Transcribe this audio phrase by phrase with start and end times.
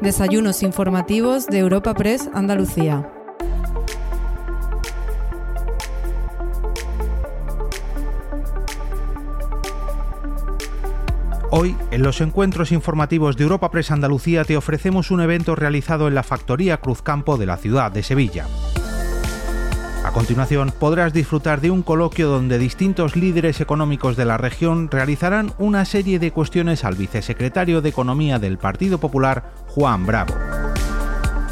[0.00, 3.06] Desayunos informativos de Europa Press Andalucía.
[11.50, 16.14] Hoy, en los encuentros informativos de Europa Press Andalucía, te ofrecemos un evento realizado en
[16.14, 18.46] la Factoría Cruzcampo de la ciudad de Sevilla.
[20.10, 25.52] A continuación podrás disfrutar de un coloquio donde distintos líderes económicos de la región realizarán
[25.56, 30.34] una serie de cuestiones al vicesecretario de Economía del Partido Popular, Juan Bravo.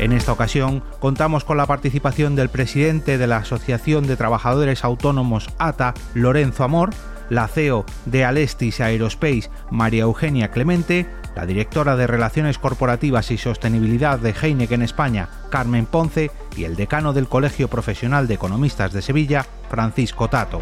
[0.01, 5.51] En esta ocasión contamos con la participación del presidente de la Asociación de Trabajadores Autónomos
[5.59, 6.90] ATA, Lorenzo Amor,
[7.30, 11.06] la CEO de Alestis Aerospace, María Eugenia Clemente,
[11.38, 17.12] la directora de Relaciones Corporativas y Sostenibilidad de Heineken España, Carmen Ponce, y el decano
[17.12, 20.60] del Colegio Profesional de Economistas de Sevilla, Francisco Tato.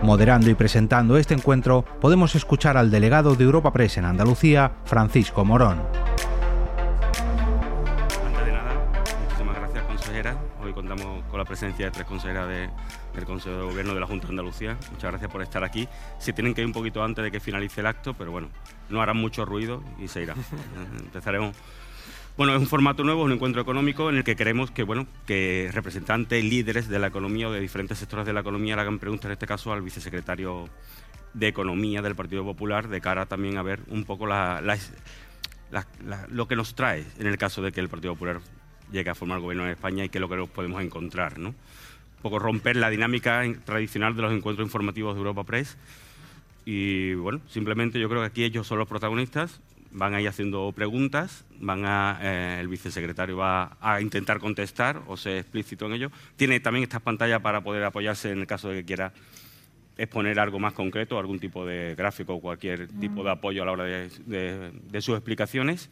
[0.00, 5.44] Moderando y presentando este encuentro, podemos escuchar al delegado de Europa Press en Andalucía, Francisco
[5.44, 5.82] Morón.
[8.26, 8.72] Antes de nada,
[9.22, 10.36] muchísimas gracias, consejera.
[10.64, 12.48] Hoy contamos con la presencia de tres consejeras
[13.14, 14.78] del Consejo de Gobierno de la Junta de Andalucía.
[14.90, 15.88] Muchas gracias por estar aquí.
[16.18, 18.48] Se tienen que ir un poquito antes de que finalice el acto, pero bueno,
[18.88, 20.34] no harán mucho ruido y se irá.
[20.98, 21.56] Empezaremos
[22.34, 25.68] bueno, es un formato nuevo, un encuentro económico en el que queremos que, bueno, que
[25.70, 29.26] representantes, líderes de la economía o de diferentes sectores de la economía le hagan preguntas,
[29.26, 30.66] en este caso al vicesecretario
[31.34, 36.74] de Economía del Partido Popular, de cara también a ver un poco lo que nos
[36.74, 38.40] trae en el caso de que el Partido Popular
[38.90, 41.54] llegue a formar gobierno en España y qué es lo que nos podemos encontrar, ¿no?
[42.22, 45.76] Poco romper la dinámica tradicional de los encuentros informativos de Europa Press.
[46.64, 50.72] Y bueno, simplemente yo creo que aquí ellos son los protagonistas, van a ir haciendo
[50.72, 56.10] preguntas, van a, eh, el vicesecretario va a intentar contestar o ser explícito en ello.
[56.36, 59.12] Tiene también estas pantallas para poder apoyarse en el caso de que quiera
[59.96, 63.72] exponer algo más concreto, algún tipo de gráfico o cualquier tipo de apoyo a la
[63.72, 65.90] hora de, sus explicaciones.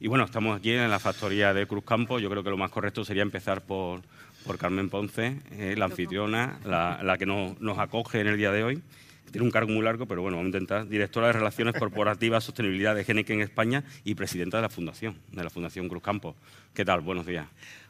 [0.00, 2.18] Y bueno, estamos aquí en la factoría de Cruz Campo.
[2.18, 4.02] Yo creo que lo más correcto sería empezar por,
[4.46, 8.64] por Carmen Ponce, eh, la anfitriona, la, la que nos acoge en el día de
[8.64, 8.82] hoy
[9.30, 10.88] tiene un cargo muy largo, pero bueno, vamos a intentar.
[10.88, 15.44] Directora de Relaciones Corporativas, Sostenibilidad de Geneque en España y presidenta de la Fundación, de
[15.44, 16.36] la Fundación Cruz Campo.
[16.72, 17.00] ¿Qué tal?
[17.00, 17.46] Buenos días.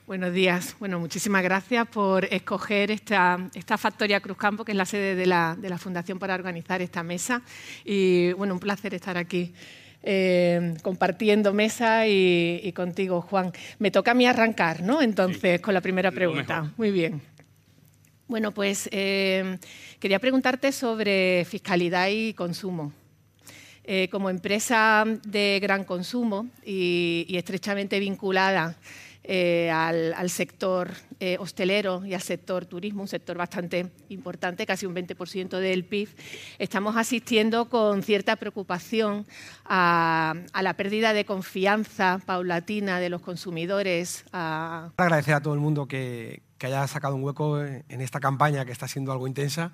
[0.06, 0.76] Buenos días.
[0.78, 5.26] Bueno, muchísimas gracias por escoger esta, esta Factoria Cruz Campo, que es la sede de
[5.26, 7.42] la, de la Fundación para organizar esta mesa.
[7.84, 9.52] Y bueno, un placer estar aquí.
[10.08, 13.50] Eh, compartiendo mesa y, contigo, Juan.
[13.80, 15.02] Me toca a mí arrancar, ¿no?
[15.02, 16.72] Entonces, con la primera pregunta.
[16.76, 17.20] Muy bien.
[18.28, 19.58] Bueno, pues eh,
[19.98, 22.92] quería preguntarte sobre fiscalidad y consumo.
[23.82, 28.76] Eh, como empresa de gran consumo y, estrechamente vinculada
[29.28, 30.90] eh, al, sector
[31.38, 36.08] hostelero y al sector turismo, un sector bastante importante, casi un 20% del PIB,
[36.58, 39.26] estamos asistiendo con cierta preocupación
[39.64, 44.24] a, la pérdida de confianza paulatina de los consumidores.
[44.32, 48.72] Agradecer a todo el mundo que, que haya sacado un hueco en esta campaña que
[48.72, 49.72] está siendo algo intensa.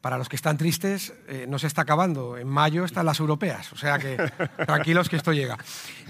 [0.00, 2.36] Para los que están tristes, eh, no se está acabando.
[2.36, 4.16] En mayo están las europeas, o sea que
[4.66, 5.58] tranquilos que esto llega.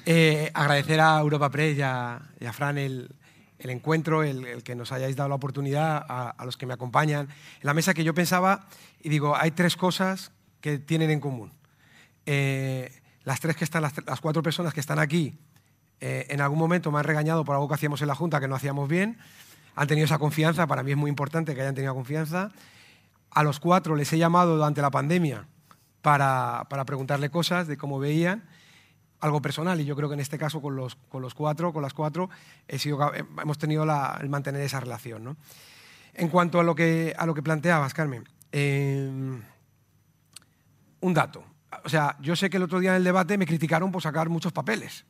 [0.05, 2.21] Eh, agradecer a Europa Press y a,
[2.53, 3.15] Fran el,
[3.59, 7.29] encuentro, el, que nos hayáis dado la oportunidad, a, los que me acompañan.
[7.29, 8.67] En la mesa que yo pensaba,
[9.01, 11.53] y digo, hay tres cosas que tienen en común.
[12.27, 12.93] Eh,
[13.25, 15.39] las tres que están, las, las, cuatro personas que están aquí,
[15.99, 18.55] en algún momento me han regañado por algo que hacíamos en la Junta que no
[18.55, 19.19] hacíamos bien
[19.77, 22.51] han tenido esa confianza, para mí es muy importante que hayan tenido confianza.
[23.37, 25.47] A los cuatro les he llamado durante la pandemia
[26.01, 28.49] para, preguntarle cosas de cómo veían,
[29.21, 31.83] algo personal, y yo creo que en este caso con los, con los cuatro, con
[31.83, 32.31] las cuatro,
[32.67, 35.37] he sido, hemos tenido el mantener esa relación.
[36.15, 39.43] En cuanto a lo que, a lo que planteabas, Carmen, em,
[41.01, 41.45] un dato.
[41.85, 44.31] O sea, yo sé que el otro día en el debate me criticaron por sacar
[44.31, 45.05] muchos papeles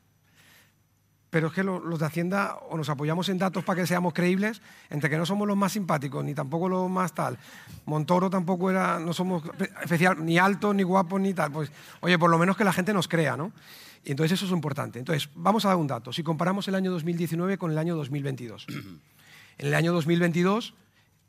[1.29, 4.61] pero es que los de Hacienda o nos apoyamos en datos para que seamos creíbles,
[4.89, 7.37] entre que no somos los más simpáticos, ni tampoco los más tal.
[7.85, 9.43] Montoro tampoco era, no somos
[9.81, 11.51] especial, ni altos, ni guapos, ni tal.
[11.51, 13.51] Pues, oye, por lo menos que la gente nos crea, ¿no?
[14.05, 14.99] Y entonces eso es importante.
[14.99, 16.13] Entonces, vamos a dar un dato.
[16.13, 18.67] Si comparamos el año 2019 con el año 2022.
[19.59, 20.75] En el año 2022,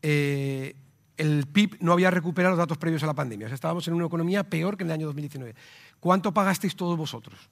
[0.02, 0.76] eh,
[1.17, 3.49] el PIB no había recuperado los datos previos a la pandemia.
[3.49, 5.55] Estábamos en una economía peor que en el año 2019.
[5.99, 7.49] ¿Cuánto pagasteis todos vosotros?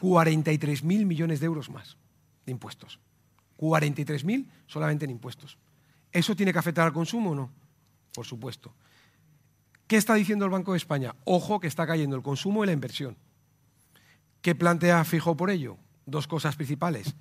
[0.00, 1.96] 43.000 millones de euros más
[2.46, 3.00] de impuestos.
[3.58, 5.58] 43.000 solamente en impuestos.
[6.12, 7.50] ¿Eso tiene que afectar al consumo o no?
[8.14, 8.72] Por supuesto.
[9.86, 11.14] ¿Qué está diciendo el Banco de España?
[11.24, 13.16] Ojo que está cayendo el consumo y la inversión.
[14.40, 15.76] ¿Qué plantea Fijo por ello?
[16.06, 17.14] Dos cosas principales.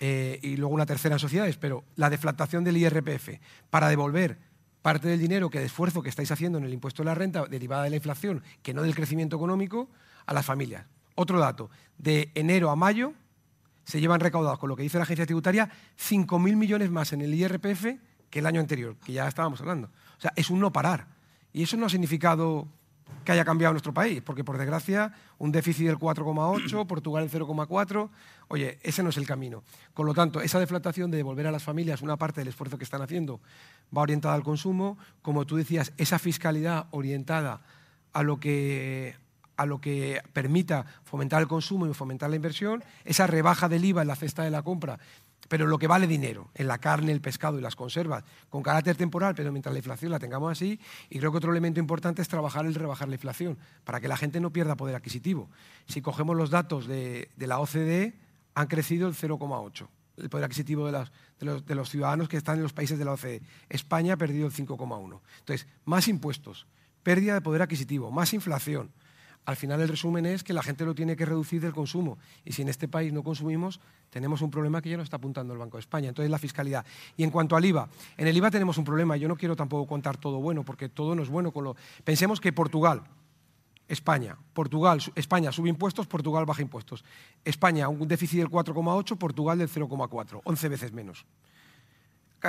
[0.00, 3.40] Eh, y luego una tercera en sociedades, pero la deflactación del IRPF
[3.70, 4.38] para devolver
[4.82, 7.46] parte del dinero que de esfuerzo que estáis haciendo en el impuesto de la renta
[7.46, 9.88] derivada de la inflación, que no del crecimiento económico,
[10.26, 10.86] a las familias
[11.16, 13.12] Otro dato, de enero a mayo
[13.84, 17.34] se llevan recaudados, con lo que dice la agencia tributaria, 5.000 millones más en el
[17.34, 17.86] IRPF
[18.30, 19.88] que el año anterior, que ya estábamos hablando.
[20.18, 21.06] O sea, es un no parar.
[21.52, 22.68] Y eso no ha significado
[23.24, 28.08] que haya cambiado nuestro país, porque por desgracia un déficit del 4,8, Portugal el 0,4,
[28.48, 29.62] oye, ese no es el camino.
[29.94, 32.84] Con lo tanto, esa deflatación de devolver a las familias una parte del esfuerzo que
[32.84, 33.40] están haciendo
[33.96, 37.62] va orientada al consumo, como tú decías, esa fiscalidad orientada
[38.12, 39.16] a lo que
[39.56, 44.02] a lo que permita fomentar el consumo y fomentar la inversión, esa rebaja del IVA
[44.02, 44.98] en la cesta de la compra
[45.48, 48.96] pero lo que vale dinero, en la carne, el pescado y las conservas, con carácter
[48.96, 52.28] temporal, pero mientras la inflación la tengamos así, y creo que otro elemento importante es
[52.28, 55.50] trabajar el rebajar la inflación, para que la gente no pierda poder adquisitivo.
[55.86, 58.18] Si cogemos los datos de, la OCDE,
[58.54, 61.06] han crecido el 0,8, el poder adquisitivo de,
[61.40, 63.42] los, de los ciudadanos que están en los países de la OCDE.
[63.68, 65.20] España ha perdido el 5,1.
[65.40, 66.66] Entonces, más impuestos,
[67.02, 68.90] pérdida de poder adquisitivo, más inflación,
[69.46, 72.18] al final el resumen es que la gente lo tiene que reducir del consumo.
[72.44, 75.52] Y si en este país no consumimos, tenemos un problema que ya nos está apuntando
[75.52, 76.08] el Banco de España.
[76.08, 76.84] Entonces, la fiscalidad.
[77.16, 79.16] Y en cuanto al IVA, en el IVA tenemos un problema.
[79.16, 81.52] Yo no quiero tampoco contar todo bueno, porque todo no es bueno.
[81.52, 81.76] Con lo...
[82.02, 83.02] Pensemos que Portugal,
[83.86, 87.04] España, Portugal, España sube impuestos, Portugal baja impuestos.
[87.44, 91.24] España, un déficit del 4,8, Portugal del 0,4, 11 veces menos.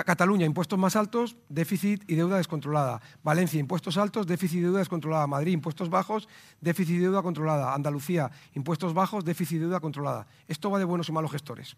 [0.03, 3.01] Cataluña, impuestos más altos, déficit y deuda descontrolada.
[3.23, 5.27] Valencia, impuestos altos, déficit y deuda descontrolada.
[5.27, 6.27] Madrid, impuestos bajos,
[6.61, 7.73] déficit y deuda controlada.
[7.73, 10.27] Andalucía, impuestos bajos, déficit y deuda controlada.
[10.47, 11.77] Esto va de buenos y malos gestores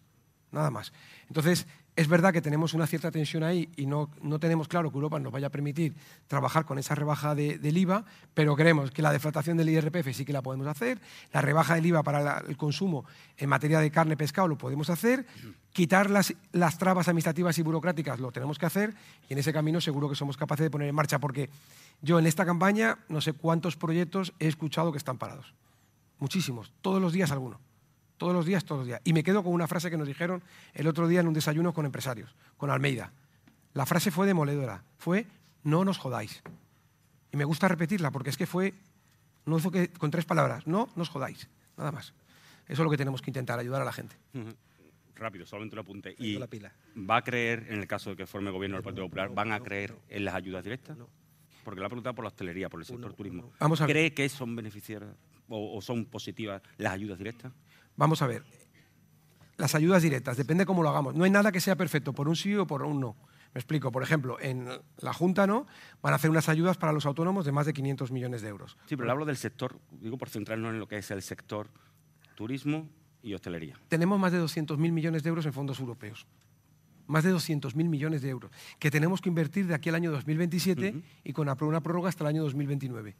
[0.52, 0.92] nada más.
[1.28, 4.96] Entonces, es verdad que tenemos una cierta tensión ahí y no, no tenemos claro que
[4.96, 5.94] Europa nos vaya a permitir
[6.28, 10.32] trabajar con esa rebaja del IVA, pero creemos que la deflatación del IRPF sí que
[10.32, 11.00] la podemos hacer,
[11.32, 13.04] la rebaja del IVA para el consumo
[13.36, 15.26] en materia de carne, pescado lo podemos hacer,
[15.72, 18.94] quitar las, las trabas administrativas y burocráticas lo tenemos que hacer
[19.28, 21.50] y en ese camino seguro que somos capaces de poner en marcha, porque
[22.02, 25.54] yo en esta campaña no sé cuántos proyectos he escuchado que están parados.
[26.18, 27.60] Muchísimos, todos los días alguno.
[28.20, 29.00] Todos los días, todos los días.
[29.02, 30.42] Y me quedo con una frase que nos dijeron
[30.74, 33.14] el otro día en un desayuno con empresarios, con Almeida.
[33.72, 34.84] La frase fue demoledora.
[34.98, 35.24] Fue,
[35.64, 36.42] no nos jodáis.
[37.32, 38.74] Y me gusta repetirla porque es que fue,
[39.46, 41.48] no hizo que, con tres palabras, no nos jodáis.
[41.78, 42.12] Nada más.
[42.66, 44.14] Eso es lo que tenemos que intentar, ayudar a la gente.
[45.14, 46.14] Rápido, solamente lo apunte.
[46.18, 49.52] ¿Y va a creer, en el caso de que forme gobierno del Partido Popular, van
[49.52, 50.98] a creer en las ayudas directas?
[51.64, 53.50] Porque la pregunta por la hostelería, por el sector turismo.
[53.58, 55.10] Vamos a ¿Cree que son beneficiarias
[55.48, 57.50] o son positivas las ayudas directas?
[57.96, 58.44] Vamos a ver,
[59.56, 61.14] las ayudas directas, depende cómo lo hagamos.
[61.14, 63.16] No hay nada que sea perfecto por un sí o por un no.
[63.52, 65.66] Me explico, por ejemplo, en la Junta no
[66.00, 68.78] van a hacer unas ayudas para los autónomos de más de 500 millones de euros.
[68.86, 71.68] Sí, pero hablo del sector, digo por centrarnos en lo que es el sector
[72.36, 72.88] turismo
[73.22, 73.74] y hostelería.
[73.88, 76.26] Tenemos más de 200.000 millones de euros en fondos europeos.
[77.06, 81.02] Más de 200.000 millones de euros que tenemos que invertir de aquí al año 2027
[81.24, 83.16] y con una prórroga hasta el año 2029.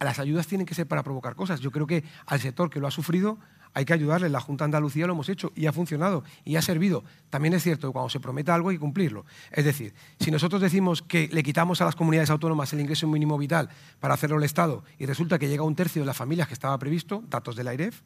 [0.00, 1.60] Las ayudas tienen que ser para provocar cosas.
[1.60, 3.38] Yo creo que al sector que lo ha sufrido
[3.74, 4.28] hay que ayudarle.
[4.28, 7.04] La Junta de Andalucía lo hemos hecho y ha funcionado y ha servido.
[7.28, 9.26] También es cierto que cuando se prometa algo hay que cumplirlo.
[9.50, 13.36] Es decir, si nosotros decimos que le quitamos a las comunidades autónomas el ingreso mínimo
[13.36, 13.68] vital
[14.00, 16.78] para hacerlo el Estado y resulta que llega un tercio de las familias que estaba
[16.78, 18.00] previsto, datos del AIREF,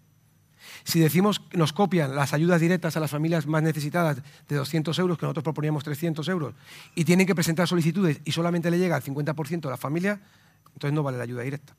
[0.84, 4.98] si decimos que nos copian las ayudas directas a las familias más necesitadas de 200
[4.98, 6.54] euros, que nosotros proponíamos 300 euros,
[6.94, 10.20] y tienen que presentar solicitudes y solamente le llega al 50% de la familia,
[10.66, 11.74] entonces no vale la ayuda directa.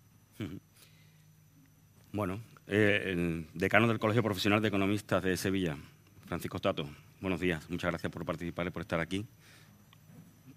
[2.12, 5.76] Bueno, eh, el decano del Colegio Profesional de Economistas de Sevilla,
[6.28, 6.88] Francisco Tato.
[7.20, 9.26] Buenos días, muchas gracias por participar y por estar aquí.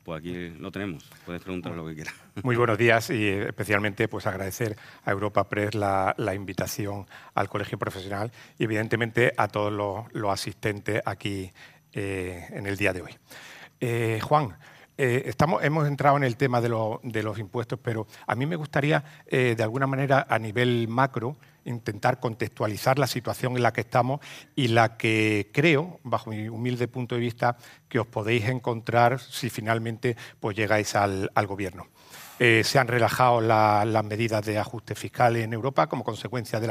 [0.03, 2.15] Pues aquí lo tenemos, puedes preguntar lo que quieras.
[2.43, 8.31] Muy buenos días y especialmente pues agradecer a Europa Press la, invitación al Colegio Profesional
[8.59, 9.73] y evidentemente a todos
[10.13, 11.51] los, asistentes aquí
[11.95, 13.13] eh, en el día de hoy.
[13.81, 14.59] Eh, Juan,
[15.03, 19.63] estamos, hemos entrado en el tema de, los impuestos, pero a mí me gustaría, de
[19.63, 24.21] alguna manera, a nivel macro, intentar contextualizar la situación en la que estamos
[24.55, 27.57] y la que creo, bajo mi humilde punto de vista,
[27.89, 31.87] que os podéis encontrar si finalmente pues, llegáis al, gobierno.
[32.39, 36.67] Eh, se han relajado las medidas de ajuste fiscal en Europa como consecuencia de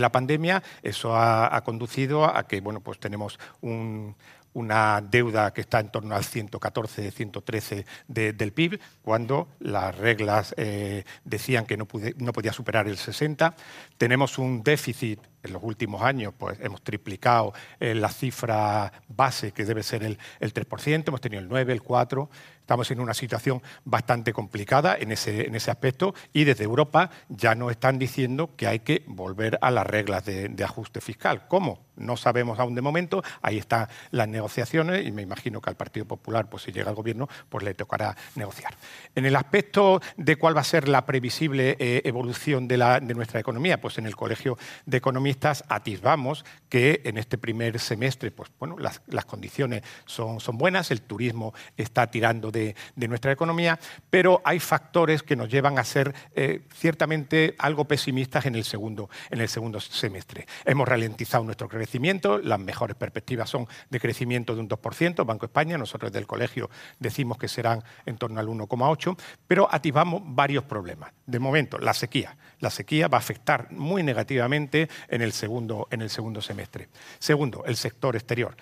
[0.00, 0.62] la, pandemia.
[0.82, 4.16] Eso ha, ha, conducido a que bueno, pues tenemos un,
[4.54, 11.04] una deuda que está en torno al 114, 113 del PIB, cuando las reglas eh,
[11.24, 13.54] decían que no, podía superar el 60.
[13.98, 19.64] Tenemos un déficit en los últimos años pues, hemos triplicado eh, la cifra base, que
[19.64, 22.28] debe ser el, el 3%, hemos tenido el 9, el 4,
[22.64, 27.54] Estamos en una situación bastante complicada en ese, en ese aspecto y desde Europa ya
[27.54, 31.46] nos están diciendo que hay que volver a las reglas de, ajuste fiscal.
[31.46, 31.84] ¿Cómo?
[31.96, 36.06] No sabemos aún de momento, ahí están las negociaciones y me imagino que al Partido
[36.06, 38.74] Popular, pues si llega al gobierno, pues le tocará negociar.
[39.14, 43.12] En el aspecto de cuál va a ser la previsible eh, evolución de, la, de,
[43.12, 45.33] nuestra economía, pues en el Colegio de Economistas
[45.68, 52.10] atisbamos que en este primer semestre, pues bueno, las, condiciones son, buenas, el turismo está
[52.10, 53.78] tirando de, nuestra economía,
[54.10, 59.08] pero hay factores que nos llevan a ser eh, ciertamente algo pesimistas en el segundo,
[59.30, 60.46] en el segundo semestre.
[60.64, 65.78] Hemos ralentizado nuestro crecimiento las mejores perspectivas son de crecimiento de un 2%, Banco España,
[65.78, 71.12] nosotros del colegio decimos que serán en torno al 1,8%, pero ativamos varios problemas.
[71.26, 72.36] De momento, la sequía.
[72.60, 76.88] La sequía va a afectar muy negativamente en el segundo, en el segundo semestre.
[77.18, 78.56] Segundo, el sector exterior.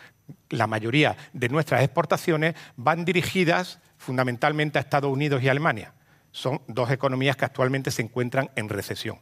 [0.51, 5.95] La mayoría de nuestras exportaciones van dirigidas fundamentalmente a Estados Unidos y Alemania.
[6.31, 9.21] Son dos economías que actualmente se encuentran en recesión.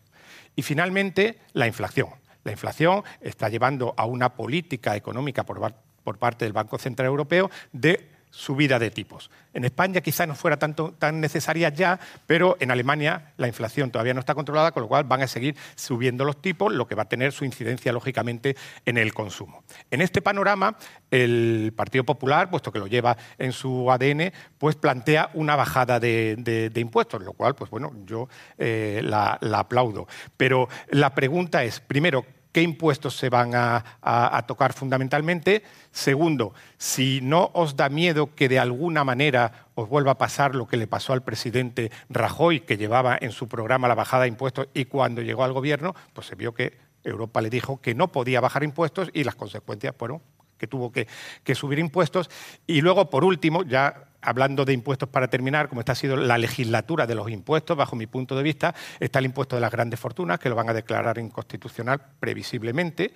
[0.56, 2.10] Y finalmente, la inflación.
[2.44, 7.50] La inflación está llevando a una política económica por, por parte del Banco Central Europeo
[7.72, 9.30] de subida de tipos.
[9.52, 14.14] En España quizá no fuera tanto, tan necesaria ya, pero en Alemania la inflación todavía
[14.14, 17.02] no está controlada, con lo cual van a seguir subiendo los tipos, lo que va
[17.02, 19.64] a tener su incidencia lógicamente en el consumo.
[19.90, 20.76] En este panorama,
[21.10, 26.70] el Partido Popular, puesto que lo lleva en su ADN, pues plantea una bajada de,
[26.76, 30.06] impuestos, lo cual, pues bueno, yo eh, la, la aplaudo.
[30.36, 35.62] Pero la pregunta es, primero, qué impuestos se van a, a, tocar fundamentalmente.
[35.92, 40.66] Segundo, si no os da miedo que de alguna manera os vuelva a pasar lo
[40.66, 44.68] que le pasó al presidente Rajoy, que llevaba en su programa la bajada de impuestos
[44.74, 48.40] y cuando llegó al gobierno, pues se vio que Europa le dijo que no podía
[48.40, 50.20] bajar impuestos y las consecuencias fueron
[50.60, 51.08] que tuvo que,
[51.54, 52.30] subir impuestos.
[52.66, 56.36] Y luego, por último, ya hablando de impuestos para terminar, como esta ha sido la
[56.36, 59.98] legislatura de los impuestos, bajo mi punto de vista, está el impuesto de las grandes
[59.98, 63.12] fortunas, que lo van a declarar inconstitucional previsiblemente.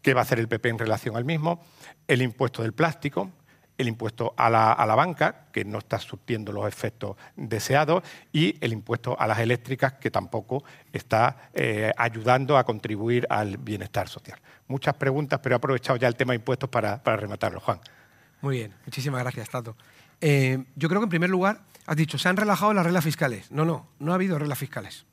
[0.00, 1.64] ¿Qué va a hacer el PP en relación al mismo?
[2.06, 3.30] El impuesto del plástico,
[3.76, 8.56] el impuesto a la, a la, banca, que no está surtiendo los efectos deseados, y
[8.60, 14.38] el impuesto a las eléctricas, que tampoco está eh, ayudando a contribuir al bienestar social.
[14.68, 17.60] Muchas preguntas, pero he aprovechado ya el tema de impuestos para, para rematarlo.
[17.60, 17.80] Juan.
[18.40, 19.76] Muy bien, muchísimas gracias, Tato.
[20.20, 23.50] Eh, yo creo que en primer lugar, has dicho, se han relajado las reglas fiscales.
[23.50, 25.04] No, no, no ha habido reglas fiscales.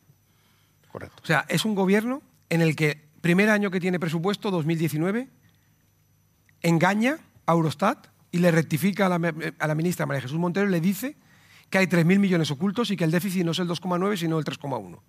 [0.91, 1.21] Correcto.
[1.23, 5.29] O sea, es un gobierno en el que, primer año que tiene presupuesto, 2019,
[6.61, 10.71] engaña a Eurostat y le rectifica a la, a la, ministra María Jesús Montero y
[10.71, 11.15] le dice
[11.69, 14.45] que hay 3.000 millones ocultos y que el déficit no es el 2,9 sino el
[14.45, 14.99] 3,1.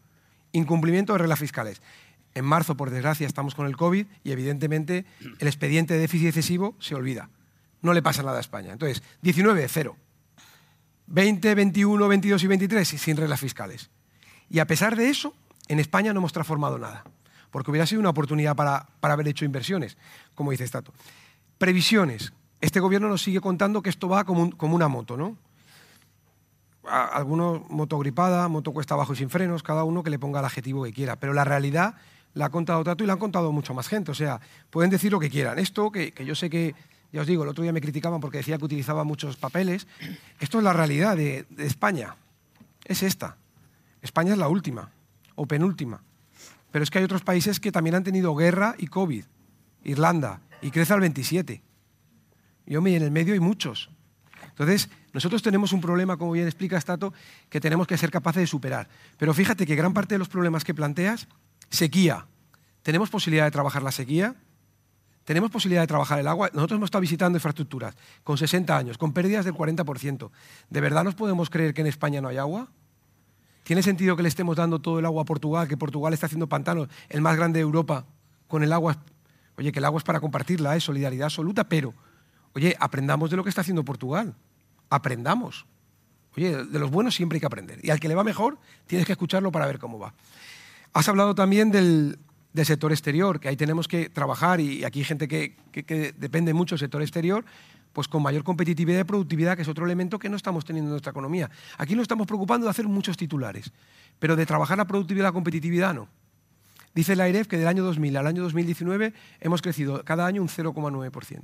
[0.52, 1.82] Incumplimiento de reglas fiscales.
[2.34, 5.04] En marzo, por desgracia, estamos con el COVID y evidentemente
[5.38, 7.28] el expediente de déficit excesivo se olvida.
[7.82, 8.72] No le pasa nada a España.
[8.72, 9.96] Entonces, 19, cero.
[11.08, 13.90] 20, 21, 22 y 23 sin reglas fiscales.
[14.48, 15.34] Y a pesar de eso,
[15.68, 17.04] en España no hemos transformado nada,
[17.50, 19.98] porque hubiera sido una oportunidad para, para haber hecho inversiones,
[20.34, 20.92] como dice Stato.
[21.58, 25.36] Previsiones este gobierno nos sigue contando que esto va como, un, como una moto, ¿no?
[26.84, 30.46] Algunos moto gripada, moto cuesta abajo y sin frenos, cada uno que le ponga el
[30.46, 31.16] adjetivo que quiera.
[31.16, 31.96] Pero la realidad
[32.34, 34.12] la ha contado Tato y la han contado mucho más gente.
[34.12, 34.40] O sea,
[34.70, 35.58] pueden decir lo que quieran.
[35.58, 36.76] Esto, que, yo sé que,
[37.12, 39.88] ya os digo, el otro día me criticaban porque decía que utilizaba muchos papeles.
[40.38, 42.14] Esto es la realidad de, de España.
[42.84, 43.36] Es esta.
[44.02, 44.90] España es la última
[45.34, 46.00] o penúltima.
[46.70, 49.24] Pero es que hay otros países que también han tenido guerra y COVID.
[49.82, 51.60] Irlanda, y crece al 27.
[52.66, 53.90] Yo me en el medio hay muchos.
[54.48, 57.12] Entonces, nosotros tenemos un problema, como bien explica Stato,
[57.48, 58.88] que tenemos que ser capaces de superar.
[59.18, 61.26] Pero fíjate que gran parte de los problemas que planteas,
[61.70, 62.26] sequía.
[62.82, 64.34] ¿Tenemos posibilidad de trabajar la sequía?
[65.24, 66.50] ¿Tenemos posibilidad de trabajar el agua?
[66.52, 70.30] Nosotros hemos estado visitando infraestructuras con 60 años, con pérdidas del 40%.
[70.68, 72.68] ¿De verdad nos podemos creer que en España no hay agua?
[73.62, 76.48] ¿Tiene sentido que le estemos dando todo el agua a Portugal, que Portugal está haciendo
[76.48, 78.04] pantanos, el más grande de Europa,
[78.48, 78.96] con el agua?
[79.56, 81.94] Oye, que el agua es para compartirla, es solidaridad absoluta, pero
[82.54, 84.34] Oye, aprendamos de lo que está haciendo Portugal.
[84.90, 85.66] Aprendamos.
[86.36, 87.78] Oye, de los buenos siempre hay que aprender.
[87.82, 90.14] Y al que le va mejor, tienes que escucharlo para ver cómo va.
[90.92, 92.18] Has hablado también del,
[92.64, 96.80] sector exterior, que ahí tenemos que trabajar y aquí hay gente que, depende mucho del
[96.80, 97.44] sector exterior,
[97.92, 100.92] pues con mayor competitividad y productividad, que es otro elemento que no estamos teniendo en
[100.92, 101.50] nuestra economía.
[101.78, 103.72] Aquí nos estamos preocupando de hacer muchos titulares,
[104.18, 106.08] pero de trabajar la productividad y la competitividad no.
[106.94, 110.48] Dice la IREF que del año 2000 al año 2019 hemos crecido cada año un
[110.48, 111.42] 0,9%.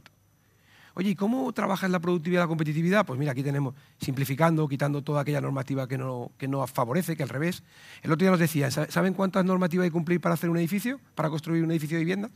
[0.99, 3.07] Oye, ¿y cómo trabajas la productividad y la competitividad?
[3.07, 7.23] Pues mira, aquí tenemos simplificando, quitando toda aquella normativa que no, que no favorece, que
[7.23, 7.63] al revés.
[8.03, 10.99] El otro día nos decía, ¿saben cuántas normativas hay que cumplir para hacer un edificio,
[11.15, 12.31] para construir un edificio de vivienda?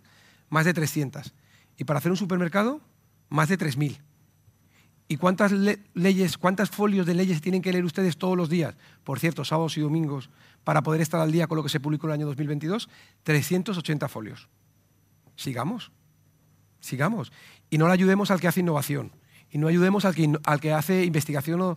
[0.49, 1.35] Más de 300.
[1.76, 2.81] Y para hacer un supermercado,
[3.31, 3.99] más de 3.000.
[5.09, 5.50] ¿Y cuántas
[5.95, 8.76] leyes, cuántas folios de leyes tienen que leer ustedes todos los días?
[9.02, 10.31] Por cierto, sábados y domingos,
[10.62, 12.88] para poder estar al día con lo que se publicó en el año 2022,
[13.25, 14.49] 380 folios.
[15.35, 15.90] Sigamos,
[16.78, 17.33] sigamos
[17.73, 19.12] y no le ayudemos al que hace innovación
[19.50, 21.75] y no ayudemos al que, al que hace investigación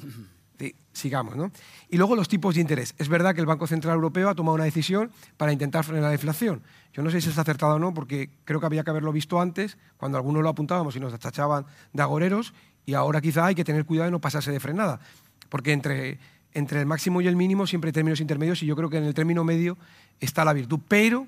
[0.92, 1.38] sigamos.
[1.38, 1.52] ¿no?
[1.90, 2.96] Y luego los tipos de interés.
[2.98, 6.14] Es verdad que el Banco Central Europeo ha tomado una decisión para intentar frenar la
[6.14, 6.64] inflación.
[6.94, 9.40] Yo no sé si es acertado o no, porque creo que había que haberlo visto
[9.40, 12.54] antes, cuando algunos lo apuntábamos y nos tachaban de agoreros,
[12.86, 15.00] y ahora quizá hay que tener cuidado de no pasarse de frenada,
[15.48, 16.20] porque entre,
[16.54, 19.06] entre el máximo y el mínimo siempre hay términos intermedios y yo creo que en
[19.06, 19.78] el término medio
[20.20, 20.80] está la virtud.
[20.88, 21.28] Pero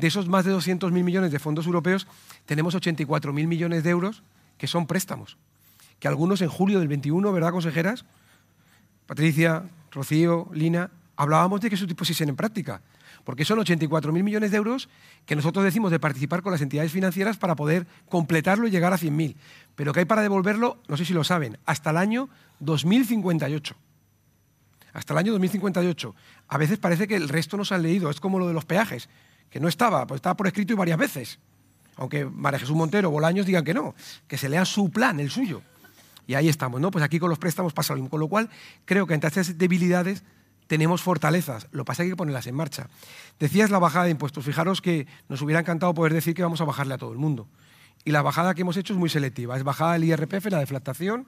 [0.00, 2.06] de esos más de 200.000 millones de fondos europeos,
[2.46, 4.22] tenemos 84.000 millones de euros
[4.58, 5.36] que son préstamos.
[5.98, 8.04] Que algunos en julio del 21, ¿verdad, consejeras?
[9.06, 12.80] Patricia, Rocío, Lina, hablábamos de que se pusiesen en práctica.
[13.24, 14.88] Porque son 84.000 millones de euros
[15.26, 18.98] que nosotros decimos de participar con las entidades financieras para poder completarlo y llegar a
[18.98, 19.36] 100.000.
[19.76, 22.28] Pero que hay para devolverlo, no sé si lo saben, hasta el año
[22.60, 23.76] 2058
[24.92, 26.16] hasta el año 2058.
[26.48, 28.64] A veces parece que el resto no se han leído, es como lo de los
[28.64, 29.08] peajes
[29.50, 31.38] que no estaba, pues estaba por escrito y varias veces.
[31.96, 33.94] Aunque María Jesús Montero Bolaños digan que no,
[34.26, 35.62] que se lea su plan, el suyo.
[36.26, 36.90] Y ahí estamos, ¿no?
[36.90, 38.10] Pues aquí con los préstamos pasa lo mismo.
[38.10, 38.48] Con lo cual,
[38.84, 40.22] creo que entre estas debilidades
[40.68, 41.66] tenemos fortalezas.
[41.72, 42.88] Lo pasa que hay que ponerlas en marcha.
[43.40, 44.44] Decías la bajada de impuestos.
[44.44, 47.48] Fijaros que nos hubiera encantado poder decir que vamos a bajarle a todo el mundo.
[48.04, 49.56] Y la bajada que hemos hecho es muy selectiva.
[49.56, 51.26] Es bajada del IRPF, la deflactación,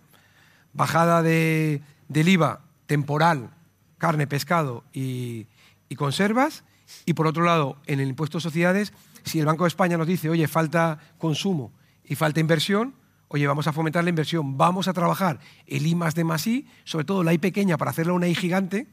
[0.72, 3.50] bajada de, del IVA temporal,
[3.98, 5.48] carne, pescado y,
[5.88, 6.62] y conservas,
[7.04, 8.92] y por otro lado, en el impuesto de sociedades,
[9.24, 11.72] si el Banco de España nos dice, oye, falta consumo
[12.04, 12.94] y falta inversión,
[13.28, 16.66] oye, vamos a fomentar la inversión, vamos a trabajar el I más de más I,
[16.84, 18.86] sobre todo la I pequeña para hacerla una I gigante,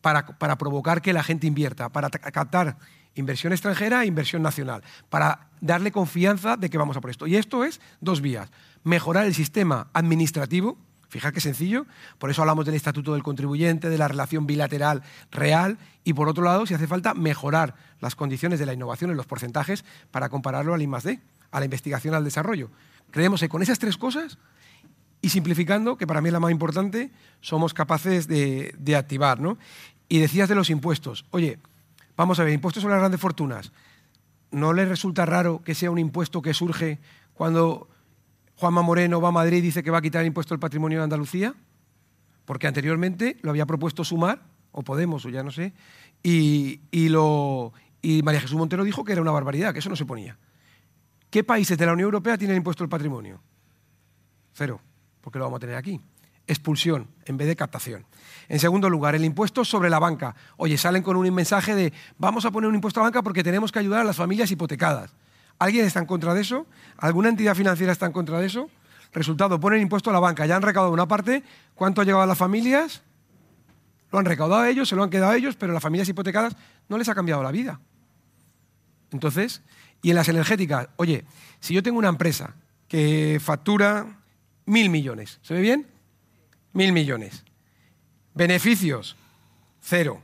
[0.00, 2.78] para, para provocar que la gente invierta, para captar
[3.14, 7.26] inversión extranjera e inversión nacional, para darle confianza de que vamos a por esto.
[7.26, 8.50] Y esto es dos vías.
[8.84, 11.86] Mejorar el sistema administrativo, Fija qué sencillo.
[12.18, 16.44] Por eso hablamos del estatuto del contribuyente, de la relación bilateral real y por otro
[16.44, 20.74] lado, si hace falta, mejorar las condiciones de la innovación en los porcentajes para compararlo
[20.74, 22.70] al I+D, a la investigación, al desarrollo.
[23.10, 24.38] Creemos que con esas tres cosas
[25.20, 27.10] y simplificando, que para mí es la más importante,
[27.40, 29.40] somos capaces de, de activar.
[29.40, 29.58] ¿no?
[30.08, 31.24] Y decías de los impuestos.
[31.30, 31.58] Oye,
[32.16, 33.72] vamos a ver, impuestos sobre las grandes fortunas.
[34.50, 36.98] ¿No le resulta raro que sea un impuesto que surge
[37.34, 37.88] cuando
[38.58, 40.98] Juanma Moreno va a Madrid y dice que va a quitar el impuesto al patrimonio
[40.98, 41.54] de Andalucía,
[42.44, 44.42] porque anteriormente lo había propuesto Sumar,
[44.72, 45.74] o Podemos, o ya no sé,
[46.24, 46.80] y,
[48.24, 50.36] María Jesús Montero dijo que era una barbaridad, que eso no se ponía.
[51.30, 53.40] ¿Qué países de la Unión Europea tienen impuesto al patrimonio?
[54.54, 54.80] Cero,
[55.20, 56.00] porque lo vamos a tener aquí.
[56.44, 58.06] Expulsión en vez de captación.
[58.48, 60.34] En segundo lugar, el impuesto sobre la banca.
[60.56, 63.70] Oye, salen con un mensaje de vamos a poner un impuesto a banca porque tenemos
[63.70, 65.14] que ayudar a las familias hipotecadas.
[65.58, 66.66] ¿Alguien está en contra de eso?
[66.96, 68.70] ¿Alguna entidad financiera está en contra de eso?
[69.12, 71.42] Resultado, ponen impuesto a la banca, ya han recaudado una parte,
[71.74, 73.02] ¿cuánto ha llegado a las familias?
[74.12, 76.56] Lo han recaudado ellos, se lo han quedado ellos, pero las familias hipotecadas
[76.88, 77.80] no les ha cambiado la vida.
[79.10, 79.62] Entonces,
[80.02, 81.24] y en las energéticas, oye,
[81.60, 82.54] si yo tengo una empresa
[82.86, 84.20] que factura
[84.66, 85.86] mil millones, ¿se ve bien?
[86.72, 87.44] Mil millones.
[88.34, 89.16] Beneficios,
[89.80, 90.22] cero.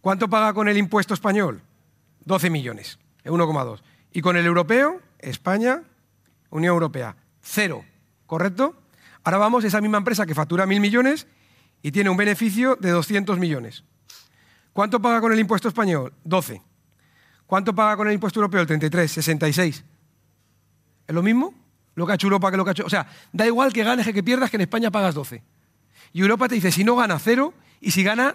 [0.00, 1.62] ¿Cuánto paga con el impuesto español?
[2.24, 3.80] 12 millones, 1,2.
[4.12, 5.82] Y con el europeo, España,
[6.50, 7.84] Unión Europea, cero.
[8.26, 8.76] ¿Correcto?
[9.24, 11.26] Ahora vamos esa misma empresa que factura mil millones
[11.82, 13.84] y tiene un beneficio de 200 millones.
[14.72, 16.12] ¿Cuánto paga con el impuesto español?
[16.24, 16.62] 12.
[17.46, 18.60] ¿Cuánto paga con el impuesto europeo?
[18.60, 19.84] El 33, 66.
[21.06, 21.54] ¿Es lo mismo?
[21.94, 22.86] Lo que ha hecho Europa que lo que ha hecho.
[22.86, 25.42] O sea, da igual que ganes que que pierdas, que en España pagas 12.
[26.12, 28.34] Y Europa te dice, si no gana cero, y si gana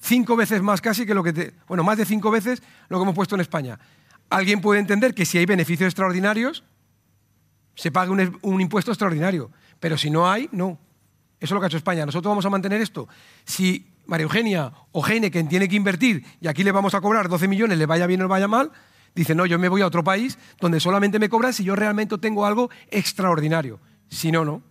[0.00, 1.54] cinco veces más casi que lo que te.
[1.68, 3.78] Bueno, más de cinco veces lo que hemos puesto en España
[4.30, 6.64] alguien puede entender que si hay beneficios extraordinarios,
[7.74, 9.50] se pague un, impuesto extraordinario.
[9.80, 10.78] Pero si no hay, no.
[11.38, 12.06] Eso es lo que ha hecho España.
[12.06, 13.08] Nosotros vamos a mantener esto.
[13.44, 17.46] Si María Eugenia o quien tiene que invertir y aquí le vamos a cobrar 12
[17.48, 18.72] millones, le vaya bien o le vaya mal,
[19.14, 22.16] dice, no, yo me voy a otro país donde solamente me cobran si yo realmente
[22.18, 23.80] tengo algo extraordinario.
[24.08, 24.62] Si no, no.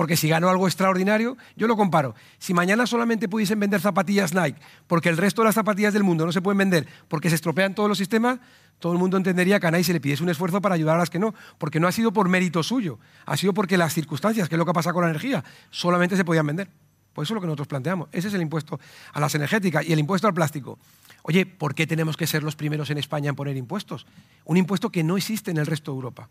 [0.00, 2.14] Porque si gano algo extraordinario, yo lo comparo.
[2.38, 6.24] Si mañana solamente pudiesen vender zapatillas Nike, porque el resto de las zapatillas del mundo
[6.24, 8.38] no se pueden vender porque se estropean todos los sistemas,
[8.78, 11.00] todo el mundo entendería que a Nike se le pidiese un esfuerzo para ayudar a
[11.00, 11.34] las que no.
[11.58, 14.64] Porque no ha sido por mérito suyo, ha sido porque las circunstancias, que es lo
[14.64, 16.70] que pasa con la energía, solamente se podían vender.
[17.12, 18.08] Pues eso es lo que nosotros planteamos.
[18.10, 18.80] Ese es el impuesto
[19.12, 20.78] a las energéticas y el impuesto al plástico.
[21.24, 24.06] Oye, ¿por qué tenemos que ser los primeros en España en poner impuestos?
[24.46, 26.30] Un impuesto que no existe en el resto de Europa.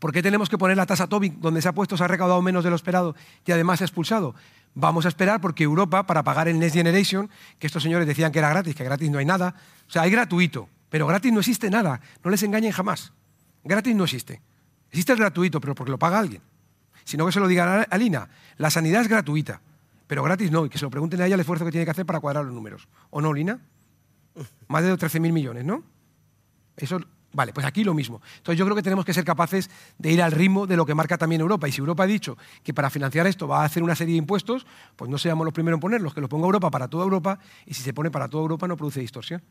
[0.00, 2.40] ¿Por qué tenemos que poner la tasa Tobin donde se ha puesto, se ha recaudado
[2.40, 4.34] menos de lo esperado y además se ha expulsado?
[4.74, 8.38] Vamos a esperar porque Europa, para pagar el Next Generation, que estos señores decían que
[8.38, 9.54] era gratis, que gratis no hay nada,
[9.86, 13.12] o sea, hay gratuito, pero gratis no existe nada, no les engañen jamás.
[13.62, 14.40] Gratis no existe.
[14.88, 16.40] Existe el gratuito, pero porque lo paga alguien.
[17.04, 18.30] Si no, que se lo digan a Lina.
[18.56, 19.60] La sanidad es gratuita,
[20.06, 21.90] pero gratis no, y que se lo pregunten a ella el esfuerzo que tiene que
[21.90, 22.88] hacer para cuadrar los números.
[23.10, 23.60] ¿O no, Lina?
[24.66, 25.84] Más de 13.000 millones, ¿no?
[26.76, 27.00] Eso
[27.32, 28.20] Vale, pues aquí lo mismo.
[28.38, 30.94] Entonces yo creo que tenemos que ser capaces de ir al ritmo de lo que
[30.94, 31.68] marca también Europa.
[31.68, 34.18] Y si Europa ha dicho que para financiar esto va a hacer una serie de
[34.18, 34.66] impuestos,
[34.96, 37.74] pues no seamos los primeros en ponerlos, que lo ponga Europa para toda Europa, y
[37.74, 39.42] si se pone para toda Europa no produce distorsión.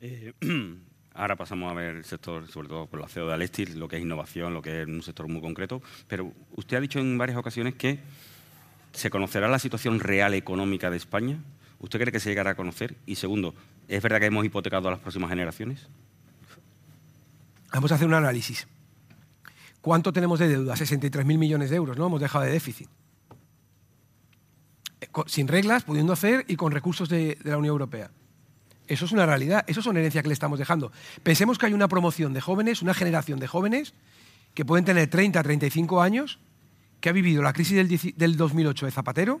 [0.00, 0.32] Eh,
[1.14, 3.96] ahora pasamos a ver el sector, sobre todo por la CEO de Alestis, lo que
[3.96, 5.82] es innovación, lo que es un sector muy concreto.
[6.06, 8.00] Pero usted ha dicho en varias ocasiones que
[8.92, 11.38] se conocerá la situación real económica de España.
[11.80, 12.94] ¿Usted cree que se llegará a conocer?
[13.06, 13.54] Y segundo,
[13.88, 15.88] ¿es verdad que hemos hipotecado a las próximas generaciones?
[17.74, 18.68] Vamos a hacer un análisis.
[19.80, 20.74] ¿Cuánto tenemos de deuda?
[20.74, 22.06] 63.000 millones de euros, ¿no?
[22.06, 22.88] Hemos dejado de déficit.
[25.00, 28.12] Eh, sin reglas, pudiendo hacer y con recursos de, la Unión Europea.
[28.86, 30.92] Eso es una realidad, eso es una herencia que le estamos dejando.
[31.24, 33.94] Pensemos que hay una promoción de jóvenes, una generación de jóvenes
[34.54, 36.38] que pueden tener 30, 35 años,
[37.00, 39.40] que ha vivido la crisis del, del 2008 de Zapatero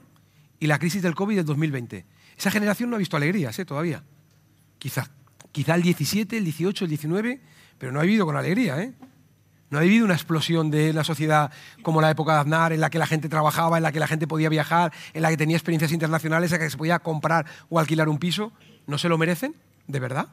[0.58, 2.04] y la crisis del COVID del 2020.
[2.36, 3.64] Esa generación no ha visto alegrías ¿eh?
[3.64, 4.02] todavía.
[4.78, 5.08] Quizá,
[5.52, 8.94] quizá el 17, el 18, el 19 pero no ha vivido con alegría, ¿eh?
[9.70, 11.50] No ha vivido una explosión de la sociedad
[11.82, 14.06] como la época de Aznar, en la que la gente trabajaba, en la que la
[14.06, 17.46] gente podía viajar, en la que tenía experiencias internacionales, en la que se podía comprar
[17.68, 18.52] o alquilar un piso.
[18.86, 19.56] ¿No se lo merecen?
[19.88, 20.28] ¿De verdad?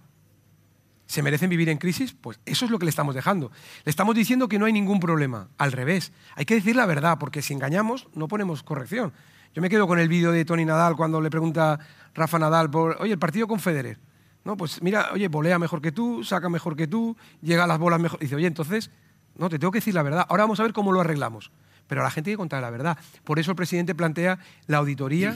[1.08, 2.14] ¿Se merecen vivir en crisis?
[2.14, 3.52] Pues eso es lo que le estamos dejando.
[3.84, 5.50] Le estamos diciendo que no hay ningún problema.
[5.58, 6.12] Al revés.
[6.36, 9.12] Hay que decir la verdad, porque si engañamos, no ponemos corrección.
[9.54, 11.80] Yo me quedo con el vídeo de Tony Nadal cuando le pregunta
[12.14, 13.98] Rafa Nadal por, oye, el partido con Federer.
[14.44, 17.78] No, pues mira, oye, volea mejor que tú, saca mejor que tú, llega a las
[17.78, 18.20] bolas mejor.
[18.20, 18.90] dice, oye, entonces,
[19.38, 20.26] no, te tengo que decir la verdad.
[20.30, 21.52] Ahora vamos a ver cómo lo arreglamos.
[21.88, 22.98] Pero a la gente hay que contar la verdad.
[23.24, 25.36] Por eso el presidente plantea la auditoría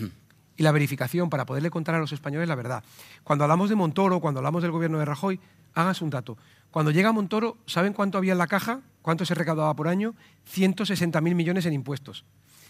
[0.58, 2.84] y la verificación para poderle contar a los españoles la verdad.
[3.24, 5.39] Cuando hablamos de Montoro, cuando hablamos del gobierno de Rajoy,
[5.74, 6.38] háganse un dato.
[6.72, 8.82] Cuando llega Montoro, ¿saben cuánto había en la caja?
[9.02, 10.15] ¿Cuánto se recaudaba por año?
[10.54, 12.26] 160.000 millones en impuestos.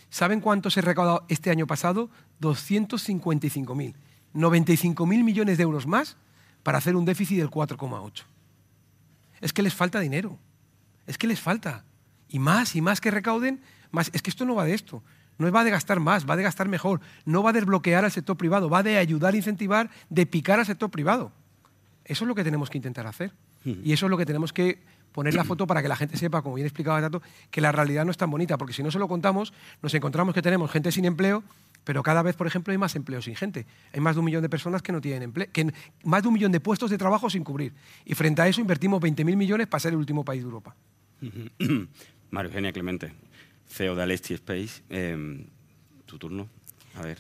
[0.10, 2.10] ¿Saben cuánto se recaudado este año pasado?
[2.42, 3.96] 255.000.
[4.34, 6.18] 95.000 millones de euros más
[6.66, 8.24] para hacer un déficit del 4,8.
[9.40, 10.40] Es que les falta dinero.
[11.06, 11.86] Es que les falta.
[12.28, 14.10] Y más y más que recauden, más.
[14.14, 15.04] Es que esto no va de esto.
[15.38, 17.02] No va de gastar más, va de gastar mejor.
[17.24, 20.90] No va de desbloquear al sector privado, va de ayudar, incentivar, de picar al sector
[20.90, 21.32] privado.
[22.04, 23.32] Eso es lo que tenemos que intentar hacer.
[23.64, 26.42] Y eso es lo que tenemos que poner la foto para que la gente sepa,
[26.42, 28.98] como bien explicaba Tato, que la realidad no es tan bonita, porque si no se
[28.98, 31.44] lo contamos, nos encontramos que tenemos gente sin empleo
[31.86, 33.66] pero cada vez, por ejemplo, hay más empleo sin gente.
[33.94, 35.72] Hay más de un millón de personas que no tienen empleo, que
[36.04, 37.74] más de un millón de puestos de trabajo sin cubrir.
[38.04, 40.76] Y frente a eso invertimos 20.000 millones para ser el último país de Europa.
[42.32, 43.14] Mario Eugenia Clemente,
[43.70, 44.84] CEO de Alesti Space.
[44.90, 45.46] Em,
[46.06, 46.50] tu turno.
[46.96, 47.20] A ver.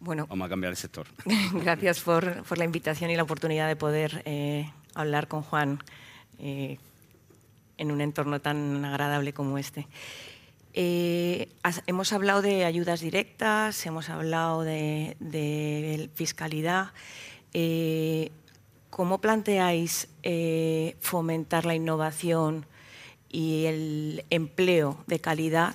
[0.00, 1.06] Bueno, Vamos a cambiar el sector.
[1.52, 5.82] Gracias por, la invitación y la oportunidad de poder eh, hablar con Juan
[6.38, 6.78] eh,
[7.76, 9.86] en un entorno tan agradable como este.
[10.78, 11.48] Eh,
[11.86, 16.88] hemos hablado de ayudas directas, hemos hablado de, fiscalidad.
[17.54, 18.30] Eh,
[18.90, 22.66] ¿Cómo planteáis eh, fomentar la innovación
[23.30, 25.74] y el empleo de calidad?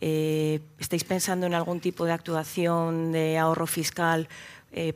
[0.00, 4.28] ¿Estáis pensando en algún tipo de actuación de ahorro fiscal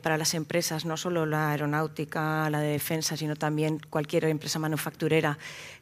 [0.03, 5.39] para las empresas, no solo la aeronáutica, la de defensa, sino también cualquier empresa manufacturera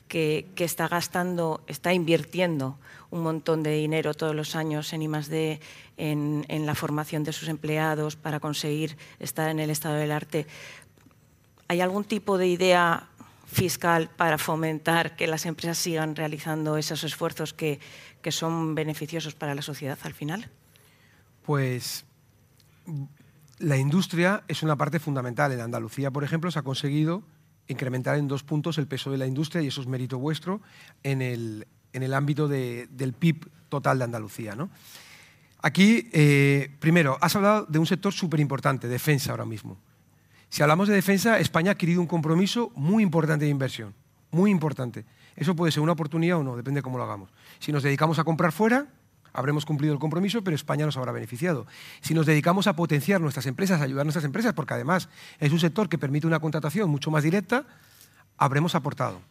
[0.09, 2.77] que, está gastando, está invirtiendo
[3.11, 5.61] un montón de dinero todos los años en I+D,
[5.97, 10.47] en, en la formación de sus empleados para conseguir estar en el estado del arte.
[11.67, 13.07] ¿Hay algún tipo de idea
[13.45, 17.79] fiscal para fomentar que las empresas sigan realizando esos esfuerzos que,
[18.21, 20.49] que son beneficiosos para la sociedad al final?
[21.45, 22.05] Pues
[23.59, 25.51] la industria es una parte fundamental.
[25.51, 27.23] En Andalucía, por ejemplo, se ha conseguido
[27.69, 30.60] incrementar en dos puntos el peso de la industria, y eso es mérito vuestro,
[31.03, 34.55] en el, en el ámbito del PIB total de Andalucía.
[34.55, 34.69] ¿no?
[35.62, 39.77] Aquí, eh, primero, has hablado de un sector súper importante, defensa ahora mismo.
[40.49, 43.93] Si hablamos de defensa, España ha adquirido un compromiso muy importante de inversión,
[44.32, 45.05] muy importante.
[45.36, 47.29] Eso puede ser una oportunidad o no, depende de cómo lo hagamos.
[47.60, 48.88] Si nos dedicamos a comprar fuera,
[49.33, 51.67] habremos cumplido el compromiso, pero España nos habrá beneficiado.
[52.01, 55.51] Si nos dedicamos a potenciar nuestras empresas, a ayudar a nuestras empresas, porque además es
[55.51, 57.65] un sector que permite una contratación mucho más directa,
[58.37, 59.21] habremos aportado.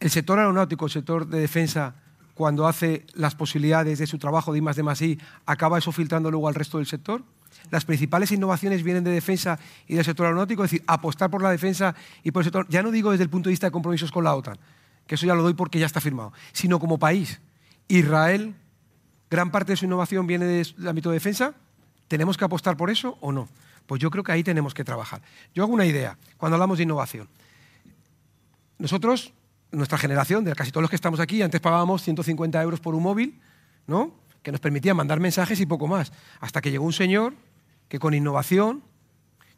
[0.00, 1.94] El sector aeronáutico, el sector de defensa,
[2.34, 6.30] cuando hace las posibilidades de su trabajo de I de más I, acaba eso filtrando
[6.30, 7.24] luego al resto del sector.
[7.70, 11.50] Las principales innovaciones vienen de defensa y del sector aeronáutico, es decir, apostar por la
[11.50, 14.12] defensa y por el sector, ya no digo desde el punto de vista de compromisos
[14.12, 14.56] con la OTAN,
[15.06, 17.40] que eso ya lo doy porque ya está firmado, sino como país.
[17.88, 18.54] Israel,
[19.30, 21.54] gran parte de su innovación viene del ámbito de defensa,
[22.06, 23.48] ¿tenemos que apostar por eso o no?
[23.86, 25.22] Pues yo creo que ahí tenemos que trabajar.
[25.54, 27.28] Yo hago una idea cuando hablamos de innovación.
[28.78, 29.32] Nosotros,
[29.72, 33.02] nuestra generación, de casi todos los que estamos aquí, antes pagábamos 150 euros por un
[33.02, 33.40] móvil,
[33.86, 34.12] ¿no?
[34.42, 37.34] que nos permitía mandar mensajes y poco más, hasta que llegó un señor
[37.88, 38.82] que con innovación,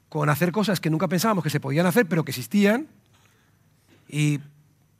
[0.08, 2.88] con hacer cosas que nunca pensábamos que se podían hacer, pero que existían,
[4.08, 4.40] y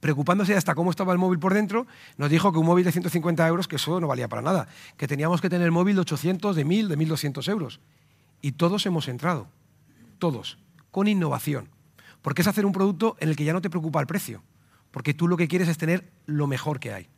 [0.00, 1.86] preocupándose hasta cómo estaba el móvil por dentro,
[2.16, 5.06] nos dijo que un móvil de 150 euros, que eso no valía para nada, que
[5.06, 7.80] teníamos que tener el móvil de 800, de 1000, de 1200 euros.
[8.40, 9.48] Y todos hemos entrado,
[10.18, 10.58] todos,
[10.90, 11.68] con innovación.
[12.22, 14.42] Porque es hacer un producto en el que ya no te preocupa el precio,
[14.90, 17.08] porque tú lo que quieres es tener lo mejor que hay.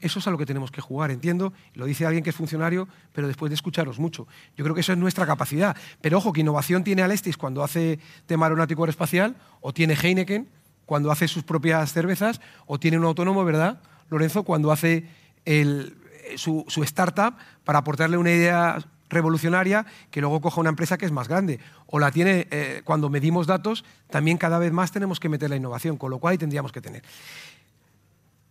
[0.00, 2.88] Eso es a lo que tenemos que jugar, entiendo, lo dice alguien que es funcionario,
[3.12, 4.26] pero después de escucharos mucho.
[4.56, 5.76] Yo creo que eso es nuestra capacidad.
[6.00, 10.48] Pero ojo, que innovación tiene Alestis cuando hace tema aeronáutico aeroespacial, o tiene Heineken
[10.86, 14.42] cuando hace sus propias cervezas, o tiene un autónomo, ¿verdad, Lorenzo?
[14.42, 15.08] Cuando hace
[16.36, 18.78] su, su startup para aportarle una idea
[19.12, 21.60] revolucionaria que luego coja una empresa que es más grande.
[21.86, 25.56] O la tiene, eh, cuando medimos datos, también cada vez más tenemos que meter la
[25.56, 27.02] innovación, con lo cual ahí tendríamos que tener.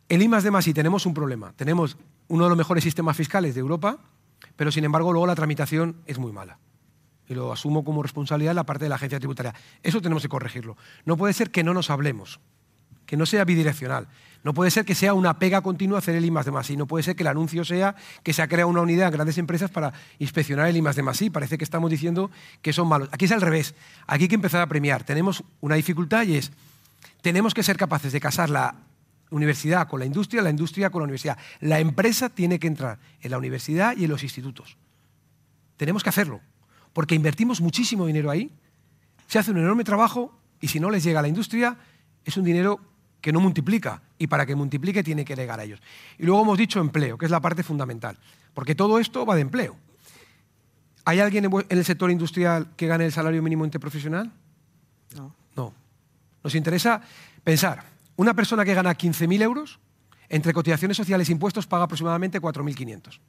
[0.08, 1.54] El I más D más tenemos un problema.
[1.56, 3.98] Tenemos uno de los mejores sistemas fiscales de Europa,
[4.56, 6.58] pero sin embargo luego la tramitación es muy mala.
[7.32, 9.56] Y lo asumo como responsabilidad la parte de la agencia tributaria.
[9.84, 10.76] Eso tenemos que corregirlo.
[11.06, 12.41] No puede ser que no nos hablemos,
[13.06, 14.10] que no sea bidireccional.
[14.44, 16.76] No puede ser que sea una pega continua hacer el I más de.
[16.76, 19.38] No puede ser que el anuncio sea que se ha creado una unidad en grandes
[19.38, 21.32] empresas para inspeccionar el I más de.
[21.32, 23.08] Parece que estamos diciendo que son malos.
[23.13, 23.76] Aquí es al revés.
[24.08, 25.06] Aquí hay que empezar a premiar.
[25.06, 26.52] Tenemos una dificultad y es,
[27.22, 28.76] tenemos que ser capaces de casar la
[29.30, 31.38] universidad con la industria, la industria con la universidad.
[31.62, 34.76] La empresa tiene que entrar en la universidad y en los institutos.
[35.78, 36.41] Tenemos que hacerlo,
[36.93, 38.51] porque invertimos muchísimo dinero ahí,
[39.27, 41.77] se hace un enorme trabajo y si no les llega a la industria,
[42.25, 42.80] es un dinero
[43.21, 45.80] que no multiplica y para que multiplique tiene que llegar a ellos.
[46.17, 48.17] Y luego hemos dicho empleo, que es la parte fundamental,
[48.54, 49.77] porque todo esto va de empleo.
[51.06, 54.32] ¿Hay alguien en el sector industrial que gane el salario mínimo interprofesional?
[55.15, 55.34] No.
[55.56, 55.73] No.
[56.43, 57.01] Nos interesa
[57.43, 57.84] pensar,
[58.17, 59.80] una persona que gana 15.000 euros,
[60.30, 63.19] entre cotizaciones sociales e impuestos, paga aproximadamente 4.500.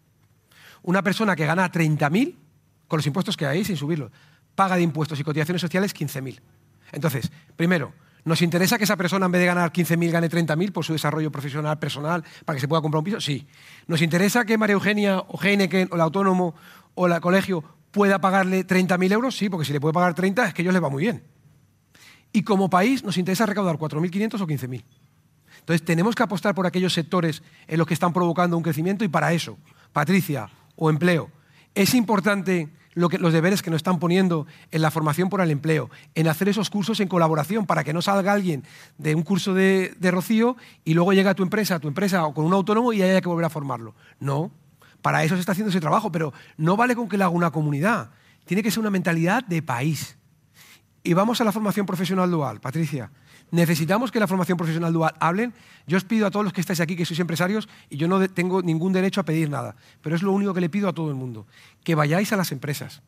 [0.83, 2.37] Una persona que gana 30.000,
[2.89, 4.11] con los impuestos que hay, sin subirlos,
[4.55, 6.41] paga de impuestos y cotizaciones sociales 15.000.
[6.93, 7.93] Entonces, primero,
[8.25, 11.33] ¿Nos interesa que esa persona en vez de ganar 15.000 gane 30.000 por su desarrollo
[11.33, 13.21] profesional, personal, para que se pueda comprar un piso?
[13.21, 13.49] Sí.
[13.89, 16.55] ¿Nos interesa que María Eugenia o Heineken o el autónomo
[16.95, 19.37] o el colegio pueda pagarle 30.000 euros?
[19.37, 21.25] Sí, porque si le puede pagar 30 es que a ellos les va muy bien.
[22.33, 24.85] Y como país nos interesa recaudar 4.500 o 15.000.
[25.59, 29.09] Entonces tenemos que apostar por aquellos sectores en los que están provocando un crecimiento y
[29.09, 29.59] para eso,
[29.93, 31.31] Patricia, o empleo,
[31.75, 36.29] es importante los deberes que nos están poniendo en la formación por el empleo, en
[36.29, 38.65] hacer esos cursos en colaboración para que no salga alguien
[38.99, 42.35] de un curso de, Rocío y luego llegue a tu empresa, a tu empresa o
[42.35, 43.95] con un autónomo y haya que volver a formarlo.
[44.21, 44.51] No,
[45.01, 47.51] para eso se está haciendo ese trabajo, pero no vale con que lo haga una
[47.51, 48.11] comunidad.
[48.45, 50.19] Tiene que ser una mentalidad de país.
[51.03, 53.11] Y vamos a la formación profesional dual, Patricia.
[53.53, 55.53] Necesitamos que la formación profesional dual hablen.
[55.87, 58.17] Yo os pido a todos los que estáis aquí, que sois empresarios, y yo no
[58.33, 61.11] tengo ningún derecho a pedir nada, pero es lo único que le pido a todo
[61.11, 61.47] el mundo,
[61.85, 63.03] que vayáis a las empresas,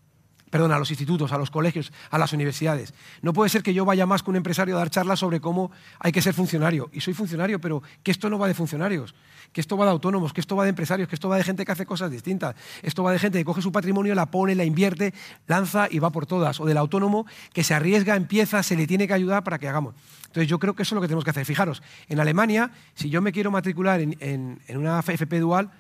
[0.55, 2.95] perdón, a los institutos, a los colegios, a las universidades.
[3.23, 5.73] No puede ser que yo vaya más que un empresario a dar charlas sobre cómo
[5.99, 6.91] hay que ser funcionario.
[6.93, 9.17] Y soy funcionario, pero que esto no va de funcionarios
[9.53, 11.65] que esto va de autónomos, que esto va de empresarios, que esto va de gente
[11.65, 12.57] que hace cosas distintas.
[12.83, 15.15] Esto va de gente que coge su patrimonio, la pone, la invierte,
[15.47, 16.61] lanza y va por todas.
[16.61, 19.95] O del autónomo que se arriesga, empieza, se le tiene que ayudar para que hagamos.
[20.27, 21.47] Entonces yo creo que eso es lo que tenemos que hacer.
[21.47, 25.71] Fijaros, en Alemania, si yo me quiero matricular en, una FP dual,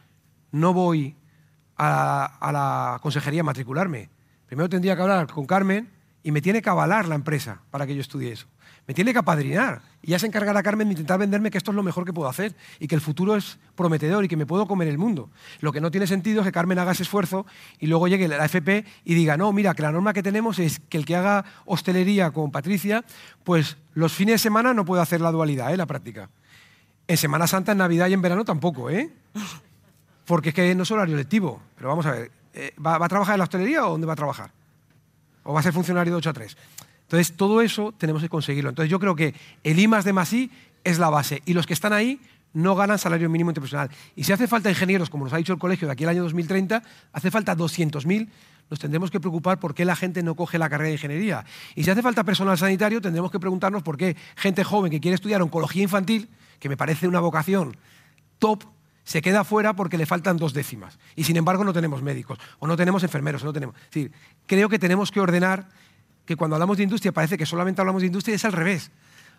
[0.52, 1.16] no voy
[1.76, 4.13] a, a la consejería a matricularme.
[4.46, 5.90] Primero tendría que hablar con Carmen
[6.22, 8.46] y me tiene que avalar la empresa para que yo estudie eso
[8.86, 9.80] me tiene que apadrinar.
[10.02, 12.28] Y ya se encargará Carmen de intentar venderme que esto es lo mejor que puedo
[12.28, 15.30] hacer y que el futuro es prometedor y que me puedo comer el mundo.
[15.60, 17.46] Lo que no tiene sentido es que Carmen haga ese esfuerzo
[17.78, 20.80] y luego llegue la FP y diga, no, mira, que la norma que tenemos es
[20.88, 23.04] que el que haga hostelería con Patricia,
[23.42, 25.76] pues los fines de semana no puede hacer la dualidad, ¿eh?
[25.76, 26.28] la práctica.
[27.06, 29.10] En Semana Santa, en Navidad y en verano tampoco, ¿eh?
[30.26, 31.60] Porque es que no es horario lectivo.
[31.76, 34.12] Pero vamos a ver, eh, ¿va, ¿va a trabajar en la hostelería o dónde va
[34.12, 34.50] a trabajar?
[35.42, 36.56] ¿O va a ser funcionario de 8 a 3?
[37.02, 38.70] Entonces, todo eso tenemos que conseguirlo.
[38.70, 40.50] Entonces, yo creo que el I de más I
[40.84, 41.42] es la base.
[41.44, 42.20] Y los que están ahí
[42.54, 43.90] no ganan salario mínimo interprofesional.
[44.16, 46.22] Y si hace falta ingenieros, como nos ha dicho el colegio, de aquí al año
[46.22, 48.28] 2030, hace falta 200.000,
[48.70, 51.44] nos tendremos que preocupar por qué la gente no coge la carrera de ingeniería.
[51.74, 55.16] Y si hace falta personal sanitario, tendremos que preguntarnos por qué gente joven que quiere
[55.16, 57.76] estudiar oncología infantil, que me parece una vocación
[58.38, 58.64] top,
[59.04, 60.98] se queda fuera porque le faltan dos décimas.
[61.14, 63.76] Y sin embargo no tenemos médicos, o no tenemos enfermeros, o no tenemos...
[63.76, 64.12] Es decir,
[64.46, 65.68] creo que tenemos que ordenar
[66.24, 68.90] que cuando hablamos de industria parece que solamente hablamos de industria y es al revés.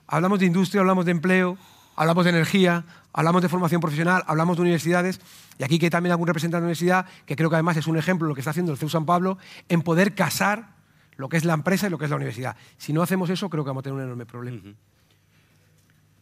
[0.07, 1.57] Hablamos de industria, hablamos de empleo,
[1.95, 5.19] hablamos de energía, hablamos de formación profesional, hablamos de universidades,
[5.57, 7.97] y aquí que también algún representante de la universidad, que creo que además es un
[7.97, 10.75] ejemplo de lo que está haciendo el CEU San Pablo, en poder casar
[11.17, 12.55] lo que es la empresa y lo que es la universidad.
[12.77, 14.61] Si no hacemos eso, creo que vamos a tener un enorme problema.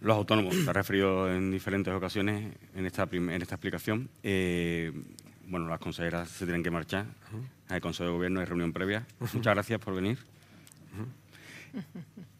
[0.04, 4.10] Los autónomos, se ha referido en diferentes ocasiones en esta, en esta explicación.
[4.22, 4.92] Eh,
[5.48, 7.06] bueno, las consejeras se tienen que marchar.
[7.70, 9.08] Hay Consejo de Gobierno, hay reunión previa.
[9.34, 10.20] Muchas gracias por venir.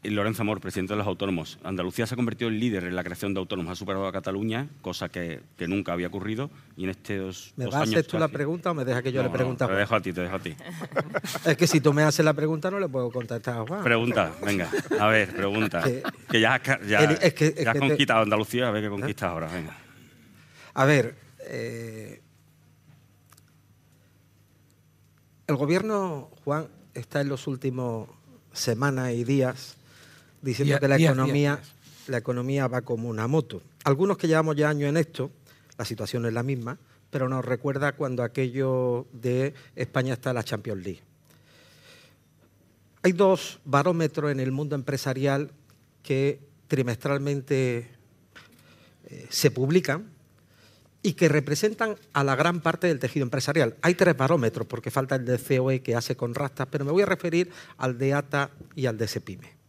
[0.04, 1.58] Y Lorenzo Amor, presidente de los autónomos.
[1.64, 3.72] Andalucía se ha convertido en líder en la creación de autónomos.
[3.72, 6.52] Ha superado a Cataluña, cosa que, nunca había ocurrido.
[6.76, 9.02] Y en estos ¿Me dos vas a años hacer tú la pregunta o me deja
[9.02, 10.56] que yo le pregunte no, Te dejo a ti, te dejo a ti.
[11.46, 13.82] es que si tú me haces la pregunta no le puedo contestar a Juan.
[13.82, 14.70] Pregunta, venga.
[15.00, 15.82] A ver, pregunta.
[16.30, 19.78] que, ya, ya, has conquistado Andalucía, a ver qué conquistas ahora, venga.
[20.74, 22.22] A ver, eh,
[25.48, 28.10] el gobierno, Juan, está en los últimos
[28.52, 29.78] semanas y días
[30.44, 31.60] diciendo que la economía,
[32.08, 33.64] la economía va como una moto.
[33.86, 35.32] Algunos que llevamos ya años en esto,
[35.78, 36.78] la situación es la misma,
[37.10, 41.02] pero nos recuerda cuando aquello de España está en la Champions League.
[43.04, 45.52] Hay dos barómetros en el mundo empresarial
[46.04, 47.90] que trimestralmente
[49.06, 50.10] eh, se publican
[51.02, 53.76] y que representan a la gran parte del tejido empresarial.
[53.82, 57.04] Hay tres barómetros, porque falta el de COE que hace con rastas, pero me voy
[57.04, 59.63] a referir al de ATA y al de SEPIME.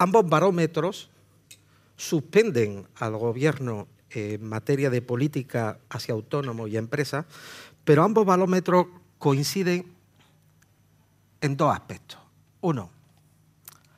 [0.00, 1.10] Ambos barómetros
[1.94, 7.26] suspenden al gobierno en materia de política hacia autónomos y empresas,
[7.84, 8.86] pero ambos barómetros
[9.18, 9.92] coinciden
[11.42, 12.18] en dos aspectos.
[12.62, 12.88] Uno,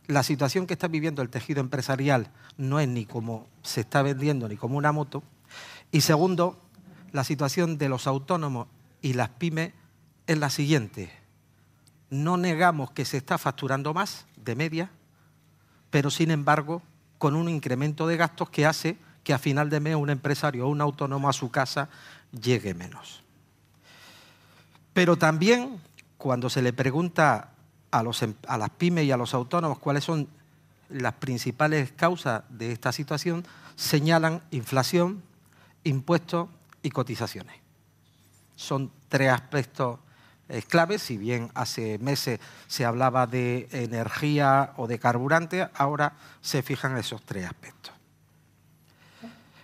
[0.08, 4.48] la situación que está viviendo el tejido empresarial no es ni como se está vendiendo
[4.48, 5.22] ni como una moto.
[5.92, 6.58] Y segundo,
[7.12, 8.66] la situación de los autónomos
[9.02, 9.72] y las pymes
[10.26, 11.12] es la siguiente.
[12.10, 14.90] No negamos que se está facturando más de media,
[15.92, 16.82] pero sin embargo
[17.18, 20.70] con un incremento de gastos que hace que a final de mes un empresario o
[20.70, 21.88] un autónomo a su casa
[22.32, 23.22] llegue menos.
[24.94, 25.78] Pero también
[26.16, 27.50] cuando se le pregunta
[27.92, 30.28] a, em, las pymes y a los autónomos cuáles son
[30.88, 33.44] las principales causas de esta situación,
[33.76, 35.22] señalan inflación,
[35.84, 36.48] impuestos
[36.82, 37.56] y cotizaciones.
[38.56, 39.98] Son tres aspectos
[40.52, 46.12] es clave, si bien hace meses se hablaba de energía o de carburante, ahora
[46.42, 47.94] se fijan esos tres aspectos.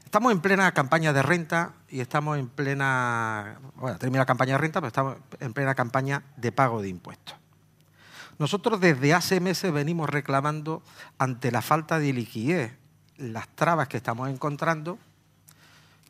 [0.03, 4.59] Estamos en plena campaña de renta y estamos en plena, bueno, termina la campaña de
[4.59, 7.37] renta, pero estamos en plena campaña de pago de impuestos.
[8.39, 10.83] Nosotros desde hace meses venimos reclamando
[11.19, 12.73] ante la falta de liquidez,
[13.19, 14.99] las trabas que estamos encontrando,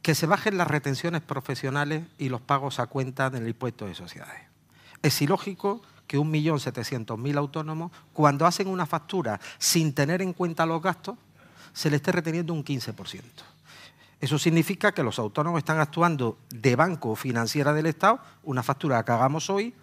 [0.02, 4.48] que se bajen las retenciones profesionales y los pagos a cuenta del impuesto de sociedades.
[5.02, 11.16] Es ilógico que 1.700.000 autónomos, cuando hacen una factura sin tener en cuenta los gastos,
[11.72, 13.22] se le esté reteniendo un 15%.
[14.20, 19.12] Eso significa que los autónomos están actuando de banco financiera del Estado, una factura que
[19.12, 19.74] hagamos hoy,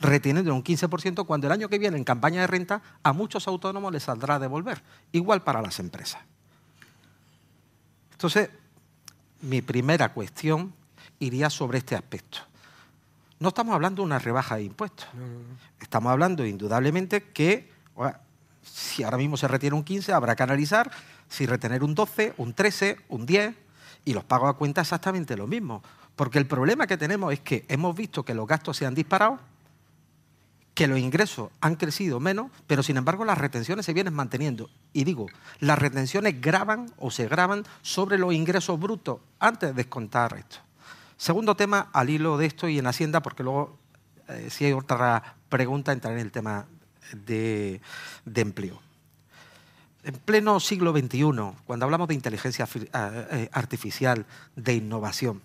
[0.00, 3.92] reteniendo un 15%, cuando el año que viene en campaña de renta a muchos autónomos
[3.92, 4.82] les saldrá a devolver.
[5.12, 6.22] Igual para las empresas.
[8.12, 8.48] Entonces,
[9.42, 10.72] mi primera cuestión
[11.18, 12.38] iría sobre este aspecto.
[13.38, 15.06] No estamos hablando de una rebaja de impuestos.
[15.80, 17.70] Estamos hablando indudablemente que
[18.62, 20.90] si ahora mismo se retiene un 15, habrá que analizar
[21.28, 23.54] si retener un 12, un 13, un 10
[24.04, 25.82] y los pagos a cuenta exactamente lo mismo.
[26.14, 29.38] Porque el problema que tenemos es que hemos visto que los gastos se han disparado,
[30.72, 34.70] que los ingresos han crecido menos, pero sin embargo las retenciones se vienen manteniendo.
[34.92, 35.26] Y digo,
[35.60, 40.65] las retenciones graban o se graban sobre los ingresos brutos antes de descontar esto.
[41.16, 43.78] Segundo tema, al hilo de esto y en Hacienda, porque luego,
[44.28, 46.66] eh, si hay otra pregunta, entraré en el tema
[47.12, 47.80] de,
[48.34, 48.80] empleo.
[50.04, 51.22] En pleno siglo XXI,
[51.66, 54.26] cuando hablamos de inteligencia eh, eh, artificial,
[54.56, 55.40] de innovación,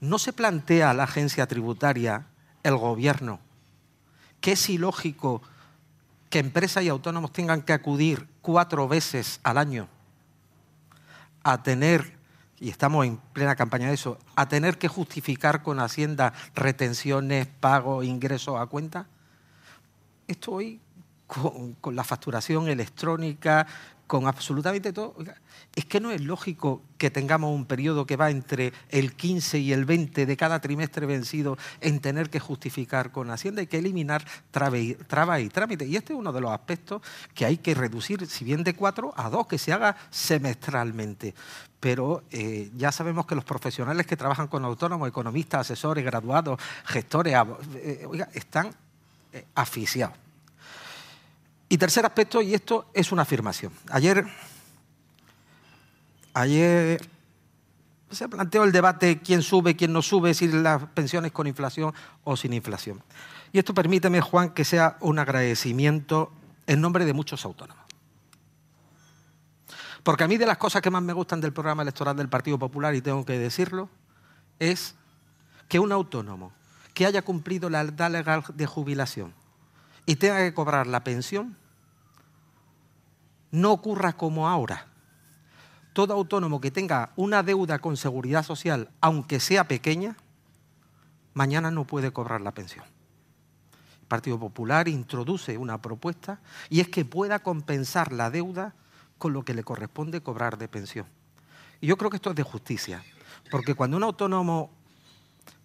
[0.00, 2.26] ¿no se plantea la agencia tributaria,
[2.62, 3.40] el gobierno,
[4.40, 5.42] que es ilógico
[6.28, 9.88] que empresas y autónomos tengan que acudir cuatro veces al año
[11.42, 12.15] a tener
[12.58, 18.04] y estamos en plena campaña de eso, a tener que justificar con Hacienda retenciones, pagos,
[18.04, 19.06] ingresos a cuenta?
[20.26, 20.80] Esto hoy,
[21.26, 23.66] con, la facturación electrónica,
[24.06, 25.16] con absolutamente todo.
[25.74, 29.72] Es que no es lógico que tengamos un periodo que va entre el 15 y
[29.72, 33.60] el 20 de cada trimestre vencido en tener que justificar con Hacienda.
[33.60, 35.88] Hay que eliminar trabas y trámites.
[35.88, 37.02] Y este es uno de los aspectos
[37.34, 41.34] que hay que reducir, si bien de cuatro, a dos, que se haga semestralmente.
[41.86, 47.32] Pero eh, ya sabemos que los profesionales que trabajan con autónomos, economistas, asesores, graduados, gestores,
[47.76, 48.74] eh, están
[49.32, 49.44] eh.
[51.68, 53.72] Y tercer aspecto, y esto es una afirmación.
[53.88, 54.26] Ayer
[56.34, 57.08] Ayer
[58.10, 61.94] se planteó el debate quién sube, quién no sube, si las pensiones con inflación
[62.24, 63.00] o sin inflación.
[63.52, 66.32] Y esto permíteme, Juan, que sea un agradecimiento
[66.66, 67.85] en nombre de muchos autónomos.
[70.06, 72.60] Porque a mí de las cosas que más me gustan del programa electoral del Partido
[72.60, 73.88] Popular, y tengo que decirlo,
[74.60, 74.94] es
[75.66, 76.52] que un autónomo
[76.94, 79.34] que haya cumplido la edad legal de jubilación
[80.06, 81.56] y tenga que cobrar la pensión,
[83.50, 84.86] no ocurra como ahora.
[85.92, 90.16] Todo autónomo que tenga una deuda con seguridad social, aunque sea pequeña,
[91.34, 92.84] mañana no puede cobrar la pensión.
[94.02, 96.38] El Partido Popular introduce una propuesta
[96.70, 98.72] y es que pueda compensar la deuda
[99.18, 101.06] con lo que le corresponde cobrar de pensión.
[101.80, 103.04] Y yo creo que esto es de justicia,
[103.50, 104.70] porque cuando un autónomo,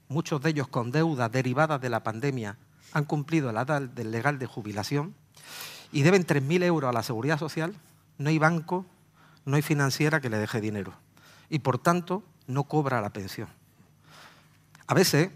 [0.08, 2.58] muchos de ellos con deudas derivadas de la pandemia,
[2.94, 5.16] han cumplido la edad legal de jubilación
[5.92, 7.74] y deben 3.000 euros a la seguridad social,
[8.18, 8.86] no hay banco,
[9.46, 10.94] no hay financiera que le deje dinero.
[11.50, 13.48] Y por tanto, no cobra la pensión.
[14.88, 15.32] A veces,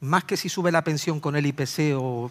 [0.00, 2.30] más que si sube la pensión con el IPC o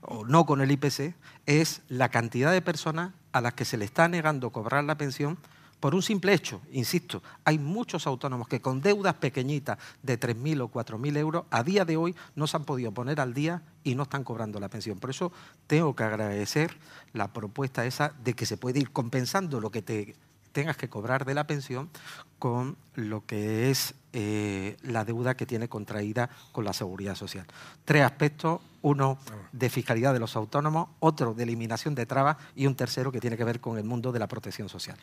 [0.00, 1.14] o no con el IPC,
[1.46, 5.38] es la cantidad de personas a las que se le está negando cobrar la pensión
[5.80, 6.60] por un simple hecho.
[6.72, 11.84] Insisto, hay muchos autónomos que con deudas pequeñitas de 3.000 o 4.000 euros a día
[11.84, 14.98] de hoy no se han podido poner al día y no están cobrando la pensión.
[14.98, 15.32] Por eso
[15.66, 16.76] tengo que agradecer
[17.14, 20.14] la propuesta esa de que se puede ir compensando lo que te
[20.52, 21.90] tengas que cobrar de la pensión
[22.38, 27.46] con lo que es eh, la deuda que tiene contraída con la seguridad social.
[27.84, 29.18] Tres aspectos, uno
[29.52, 33.36] de fiscalidad de los autónomos, otro de eliminación de trabas y un tercero que tiene
[33.36, 34.96] que ver con el mundo de la protección social.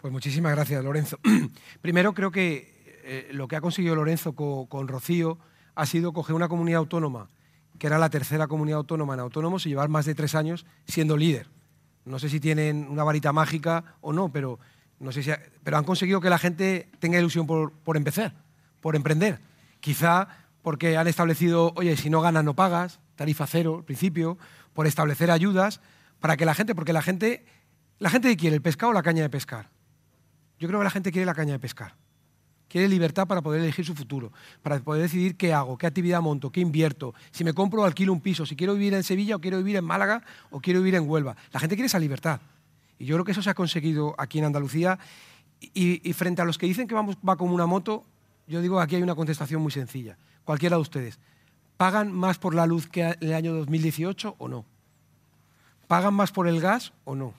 [0.00, 1.18] Pues muchísimas gracias, Lorenzo.
[1.80, 5.38] Primero creo que eh, lo que ha conseguido Lorenzo con, Rocío
[5.74, 7.28] ha sido coger una comunidad autónoma,
[7.78, 11.16] que era la tercera comunidad autónoma en autónomos, y llevar más de tres años siendo
[11.16, 11.48] líder.
[12.04, 14.58] No sé si tienen una varita mágica o no, pero,
[14.98, 15.30] no sé si
[15.62, 18.34] pero han conseguido que la gente tenga ilusión por, empezar,
[18.80, 19.40] por emprender.
[19.80, 20.28] Quizá
[20.62, 24.38] porque han establecido, oye, si no ganas no pagas, tarifa cero al principio,
[24.72, 25.80] por establecer ayudas
[26.20, 27.44] para que la gente, porque la gente,
[27.98, 29.70] la gente quiere el pescado o la caña de pescar.
[30.58, 32.01] Yo creo que la gente quiere la caña de pescar
[32.72, 36.50] quiere libertad para poder elegir su futuro, para poder decidir qué hago, qué actividad monto,
[36.50, 39.40] qué invierto, si me compro o alquilo un piso, si quiero vivir en Sevilla o
[39.40, 41.36] quiero vivir en Málaga o quiero vivir en Huelva.
[41.52, 42.40] La gente quiere esa libertad.
[42.98, 44.98] Y yo creo que eso se ha conseguido aquí en Andalucía.
[45.74, 48.04] Y, frente a los que dicen que va como una moto,
[48.46, 50.16] yo digo aquí hay una contestación muy sencilla.
[50.44, 51.18] Cualquiera de ustedes.
[51.76, 54.64] ¿Pagan más por la luz que en el año 2018 o no?
[55.88, 57.34] ¿Pagan más por el gas o no?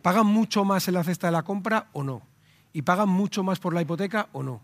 [0.00, 2.22] ¿Pagan mucho más en la cesta de la compra o no?
[2.74, 4.60] Y pagan mucho más por la hipoteca o no.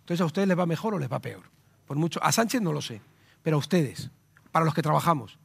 [0.00, 1.44] Entonces, ¿a ustedes les va mejor o les va peor?
[1.86, 3.00] Por mucho, a Sánchez no lo sé,
[3.42, 4.10] pero a ustedes,
[4.50, 5.38] para los que trabajamos,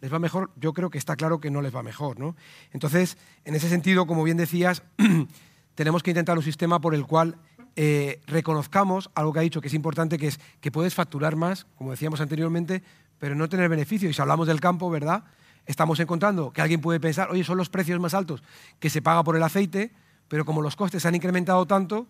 [0.00, 0.50] ¿les va mejor?
[0.56, 2.20] Yo creo que está claro que no les va mejor.
[2.20, 2.36] ¿no?
[2.72, 3.16] Entonces,
[3.46, 4.82] en ese sentido, como bien decías,
[5.74, 7.38] tenemos que intentar un sistema por el cual
[7.74, 11.64] eh, reconozcamos algo que ha dicho que es importante, que es que puedes facturar más,
[11.78, 12.82] como decíamos anteriormente,
[13.18, 14.10] pero no tener beneficio.
[14.10, 15.24] Y si hablamos del campo, ¿verdad?
[15.64, 18.42] Estamos encontrando que alguien puede pensar, oye, son los precios más altos
[18.78, 19.92] que se paga por el aceite,
[20.28, 22.06] pero como los costes han incrementado tanto,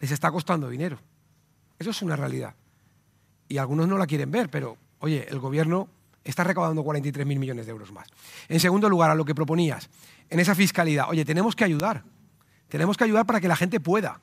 [0.00, 0.98] les está costando dinero.
[1.78, 2.54] Eso es una realidad.
[3.48, 5.88] Y algunos no la quieren ver, pero oye, el gobierno
[6.24, 8.08] está recaudando 43.000 millones de euros más.
[8.48, 9.90] En segundo lugar, a lo que proponías,
[10.30, 12.04] en esa fiscalidad, oye, tenemos que ayudar.
[12.68, 14.20] Tenemos que ayudar para que la gente pueda,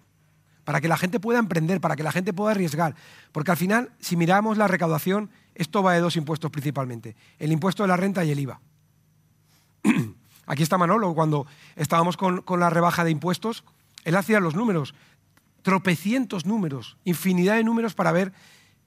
[0.64, 2.96] para que la gente pueda emprender, para que la gente pueda arriesgar.
[3.32, 7.84] Porque al final, si miramos la recaudación, esto va de dos impuestos principalmente, el impuesto
[7.84, 8.60] de la renta y el IVA.
[10.50, 11.46] Aquí está Manolo, cuando
[11.76, 13.64] estábamos con, la rebaja de impuestos,
[14.04, 14.96] él hacía los números,
[15.62, 18.34] tropecientos números, infinidad de números para ver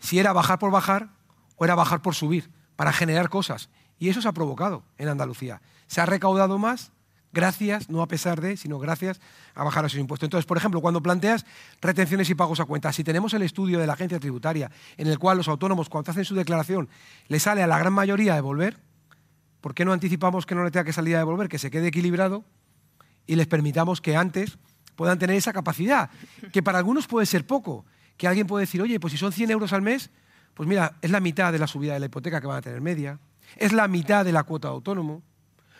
[0.01, 1.11] si era bajar por bajar
[1.55, 3.71] o era bajar por subir, para generar cosas.
[4.01, 5.63] Y eso se ha provocado en Andalucía.
[5.87, 6.91] Se ha recaudado más
[7.31, 9.21] gracias, no a pesar de, sino gracias
[9.55, 10.27] a bajar esos impuestos.
[10.27, 11.47] Entonces, por ejemplo, cuando planteas
[11.81, 15.21] retenciones y pagos a cuenta, si tenemos el estudio de la agencia tributaria en el
[15.21, 16.89] cual los autónomos, cuando hacen su declaración,
[17.29, 18.81] les sale a la gran mayoría devolver,
[19.63, 21.87] ¿por qué no anticipamos que no le tenga que salir a devolver, que se quede
[21.87, 22.45] equilibrado
[23.27, 24.59] y les permitamos que antes
[24.97, 26.11] puedan tener esa capacidad?
[26.53, 27.87] Que para algunos puede ser poco,
[28.19, 30.11] que alguien puede decir, oye, pues si son 100 euros al mes,
[30.53, 32.83] pues mira, es la mitad de la subida de la hipoteca que van a tener
[32.83, 33.21] media,
[33.57, 35.23] es la mitad de la cuota de autónomo,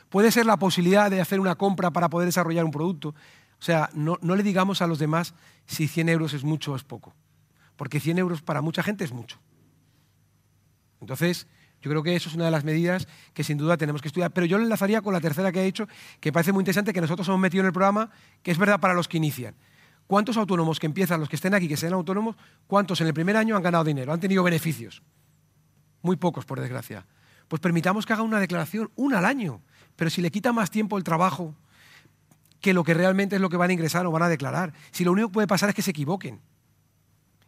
[0.09, 3.09] puede ser la posibilidad de hacer una compra para poder desarrollar un producto.
[3.09, 5.35] O sea, no, no le digamos a los demás
[5.67, 7.15] si 100 euros es mucho o es poco,
[7.77, 9.41] porque 100 euros para mucha gente es mucho.
[11.01, 11.49] Entonces,
[11.83, 14.31] yo creo que eso es una de las medidas que sin duda tenemos que estudiar.
[14.31, 15.89] Pero yo lo enlazaría con la tercera que ha dicho,
[16.21, 18.11] que parece muy interesante, que nosotros hemos metido en el programa,
[18.43, 19.57] que es verdad para los que inician.
[20.07, 22.37] ¿Cuántos autónomos que empiezan, los que estén aquí, que sean autónomos,
[22.69, 25.03] cuántos en el primer año han ganado dinero, han tenido beneficios?
[26.03, 27.05] Muy pocos, por desgracia.
[27.49, 29.61] Pues permitamos que haga una declaración, una al año.
[29.97, 31.57] Pero si le quita más tiempo el trabajo,
[32.61, 34.73] que lo que realmente es lo que van a ingresar o van a declarar.
[34.93, 36.41] Si lo único que puede pasar es que se equivoquen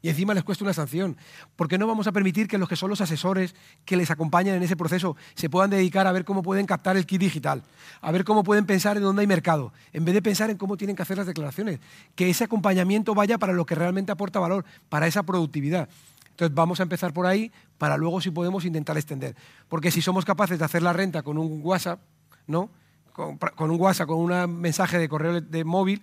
[0.05, 1.17] y encima les cuesta una sanción.
[1.57, 3.55] ¿Por qué no vamos a permitir que los que son los asesores
[3.87, 7.07] que les acompañan en ese proceso se puedan dedicar a ver cómo pueden captar el
[7.07, 7.63] kit digital,
[8.03, 10.77] a ver cómo pueden pensar en dónde hay mercado, en vez de pensar en cómo
[10.77, 11.81] tienen que hacer las declaraciones?
[12.17, 15.89] Que ese acompañamiento vaya para lo que realmente aporta valor, para esa productividad.
[16.29, 19.35] Entonces vamos a empezar por ahí para luego si podemos intentar extender.
[19.71, 21.99] Porque si somos capaces de hacer la renta con un WhatsApp,
[22.47, 22.69] ¿no?
[23.15, 23.39] Con,
[23.71, 26.03] un WhatsApp, con un mensaje de correo de móvil,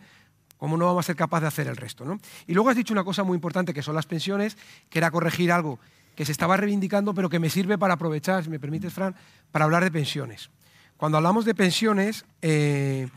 [0.61, 2.05] ¿Cómo no vamos a ser capaces de hacer el resto?
[2.05, 2.19] ¿no?
[2.45, 4.59] Y luego has dicho una cosa muy importante, que son las pensiones,
[4.91, 5.79] que era corregir algo
[6.15, 9.15] que se estaba reivindicando, pero que me sirve para aprovechar, si me permites, Fran,
[9.51, 10.51] para hablar de pensiones.
[10.97, 13.09] Cuando hablamos de pensiones, eh,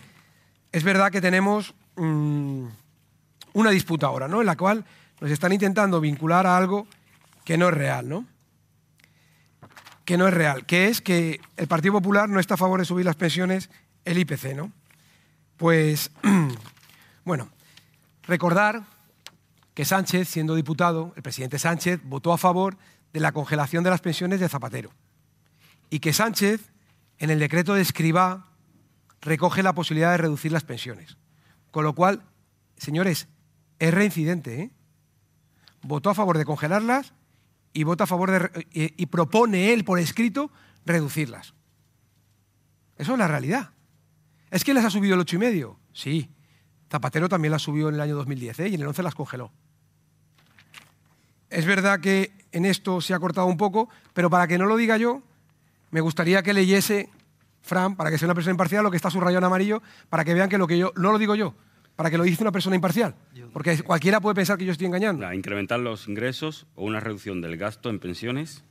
[0.73, 2.65] es verdad que tenemos mm,
[3.53, 4.41] una disputa ahora, ¿no?
[4.41, 4.87] En la cual
[5.21, 6.87] nos están intentando vincular a algo
[7.45, 8.25] que no es real, ¿no?
[10.07, 12.87] Que no es real, que es que el Partido Popular no está a favor de
[12.87, 13.69] subir las pensiones,
[14.07, 14.73] el IPC, ¿no?
[15.59, 16.11] Pues
[17.25, 17.49] Bueno,
[18.23, 18.85] recordar
[19.73, 22.77] que Sánchez, siendo diputado, el presidente Sánchez votó a favor
[23.13, 24.91] de la congelación de las pensiones de Zapatero
[25.89, 26.73] y que Sánchez,
[27.19, 28.49] en el decreto de escriba,
[29.21, 31.17] recoge la posibilidad de reducir las pensiones.
[31.71, 32.23] Con lo cual,
[32.77, 33.29] señores,
[33.79, 34.61] es reincidente.
[34.61, 34.71] ¿eh?
[35.83, 37.15] Votó a favor de congelarlas
[37.73, 40.51] y vota a favor de, y, y propone él por escrito
[40.85, 41.55] reducirlas.
[42.99, 43.71] Eso es la realidad.
[44.51, 45.81] ¿Es que les ha subido el ocho y medio?
[45.93, 46.34] Sí.
[46.95, 48.69] Zapatero también las subió en el año 2010 ¿eh?
[48.69, 49.51] y en el 11 las congeló.
[51.51, 54.77] Es verdad que en esto se ha cortado un poco, pero para que no lo
[54.77, 55.21] diga yo,
[55.91, 57.09] me gustaría que leyese
[57.63, 60.35] Fran, para que sea una persona imparcial, lo que está subrayado en amarillo, para que
[60.35, 61.57] vean que lo que yo, no lo digo yo,
[61.97, 63.17] para que lo dice una persona imparcial.
[63.53, 65.33] Porque cualquiera puede pensar que yo estoy engañando.
[65.33, 68.63] incrementar los ingresos o una reducción del gasto en pensiones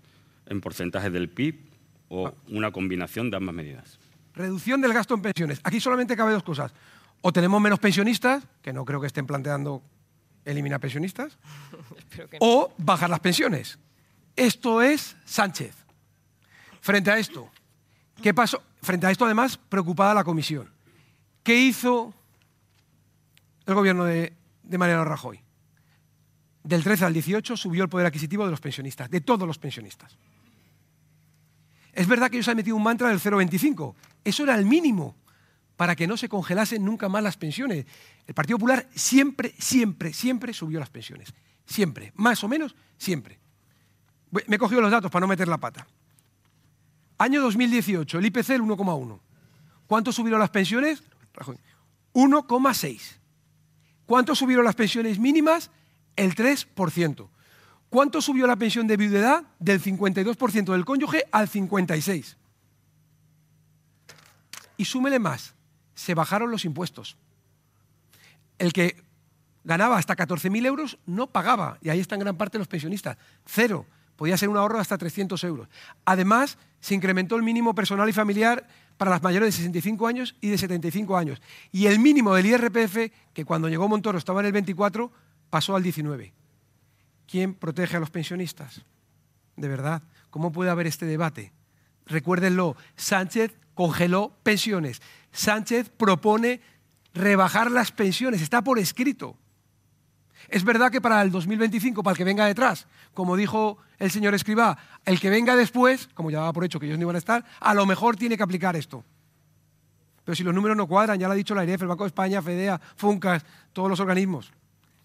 [0.46, 1.60] en porcentaje del PIB
[2.08, 2.34] o ah.
[2.48, 4.00] una combinación de ambas medidas.
[4.34, 5.60] Reducción del gasto en pensiones.
[5.64, 6.74] Aquí solamente cabe dos cosas.
[7.24, 9.82] O tenemos menos pensionistas, que no creo que estén planteando
[10.44, 11.38] eliminar pensionistas,
[12.40, 13.80] o bajar las pensiones.
[14.36, 15.74] Esto es Sánchez.
[16.82, 17.50] Frente a esto,
[18.22, 18.62] ¿qué pasó?
[18.82, 20.70] Frente a esto, además, preocupada la comisión.
[21.44, 22.14] ¿Qué hizo
[23.66, 25.40] el gobierno de, de Mariano Rajoy?
[26.62, 30.18] Del 13 al 18 subió el poder adquisitivo de los pensionistas, de todos los pensionistas.
[31.94, 33.96] Es verdad que ellos han metido un mantra del 0,25.
[34.26, 35.16] Eso era el mínimo
[35.78, 37.86] para que no se congelasen nunca más las pensiones.
[38.28, 41.34] El Partido Popular siempre, siempre, siempre subió las pensiones.
[41.66, 43.40] Siempre, más o menos, siempre.
[44.48, 45.88] Me he cogido los datos para no meter la pata.
[47.18, 49.20] Año 2018, el IPC el 1,1.
[49.88, 51.04] ¿Cuánto subieron las pensiones?
[52.14, 53.00] 1,6.
[54.06, 55.72] ¿Cuánto subieron las pensiones mínimas?
[56.16, 57.28] El 3%.
[57.90, 59.44] ¿Cuánto subió la pensión de viudedad?
[59.60, 62.36] Del 52% del cónyuge al 56%.
[64.76, 65.53] Y súmele más
[65.96, 67.18] se bajaron los impuestos.
[68.58, 69.04] El que
[69.64, 73.18] ganaba hasta 14.000 euros no pagaba, y ahí están gran parte los pensionistas.
[73.46, 73.86] Cero.
[74.16, 75.68] Podía ser un ahorro de hasta 300 euros.
[76.06, 78.68] Además, se incrementó el mínimo personal y familiar
[78.98, 81.42] para las mayores de 65 años y de 75 años.
[81.72, 85.12] Y el mínimo del IRPF, que cuando llegó Montoro estaba en el 24,
[85.50, 86.34] pasó al 19.
[87.28, 88.86] ¿Quién protege a los pensionistas?
[89.56, 91.52] De verdad, ¿cómo puede haber este debate?
[92.06, 95.02] Recuérdenlo, Sánchez congeló pensiones.
[95.34, 96.62] Sánchez propone
[97.14, 99.38] rebajar las pensiones, está por escrito.
[100.50, 104.34] Es verdad que para el 2025, para el que venga detrás, como dijo el señor
[104.34, 107.20] Escribá, el que venga después, como ya daba por hecho que ellos no iban a
[107.20, 109.04] estar, a lo mejor tiene que aplicar esto.
[110.24, 112.10] Pero si los números no cuadran, ya lo ha dicho la IREF, el Banco de
[112.10, 114.52] España, FEDEA, FUNCAS, todos los organismos.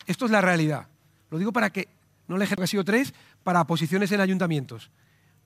[0.07, 0.89] Esto es la realidad.
[1.31, 1.89] Lo digo para que
[2.29, 4.91] no le ha sido tres para posiciones en ayuntamientos.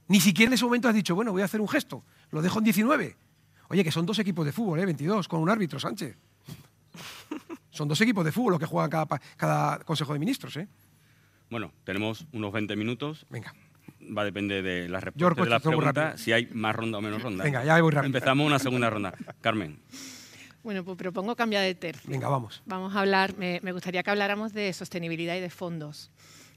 [0.08, 2.58] Ni siquiera en ese momento has dicho, bueno, voy a hacer un gesto, lo dejo
[2.58, 3.16] en 19.
[3.68, 4.84] Oye, que son dos equipos de fútbol, ¿eh?
[4.84, 6.16] 22, con un árbitro, Sánchez.
[7.70, 8.90] son dos equipos de fútbol los que juegan
[9.36, 10.68] cada, Consejo de Ministros, ¿eh?
[11.50, 13.26] Bueno, tenemos unos 20 minutos.
[13.28, 13.54] Venga.
[14.16, 17.22] Va a depender de la respuesta de las preguntas, si hay más ronda o menos
[17.22, 17.44] ronda.
[17.44, 18.06] Venga, ya voy rápido.
[18.06, 19.14] Empezamos una segunda ronda.
[19.40, 19.80] Carmen.
[20.62, 22.10] Bueno, pues propongo cambiar de tercio.
[22.10, 22.62] Venga, vamos.
[22.66, 26.10] Vamos a hablar, me gustaría que habláramos de sostenibilidad y de fondos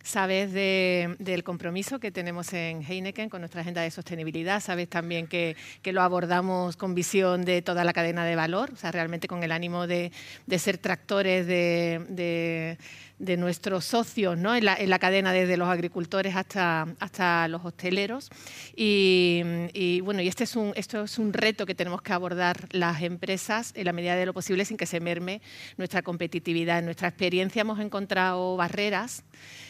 [0.06, 5.56] sabes del compromiso que tenemos en Heineken con nuestra agenda de sostenibilidad, sabes también que,
[5.84, 9.52] lo abordamos con visión de toda la cadena de valor, o sea, realmente con el
[9.52, 10.12] ánimo de,
[10.58, 12.78] ser tractores de,
[13.20, 14.56] nuestros socios ¿no?
[14.56, 18.30] en, la, cadena desde los agricultores hasta, hasta los hosteleros.
[18.76, 23.02] Y, bueno, y este es un, esto es un reto que tenemos que abordar las
[23.02, 25.42] empresas en la medida de lo posible sin que se merme
[25.78, 26.80] nuestra competitividad.
[26.80, 29.24] En nuestra experiencia hemos encontrado barreras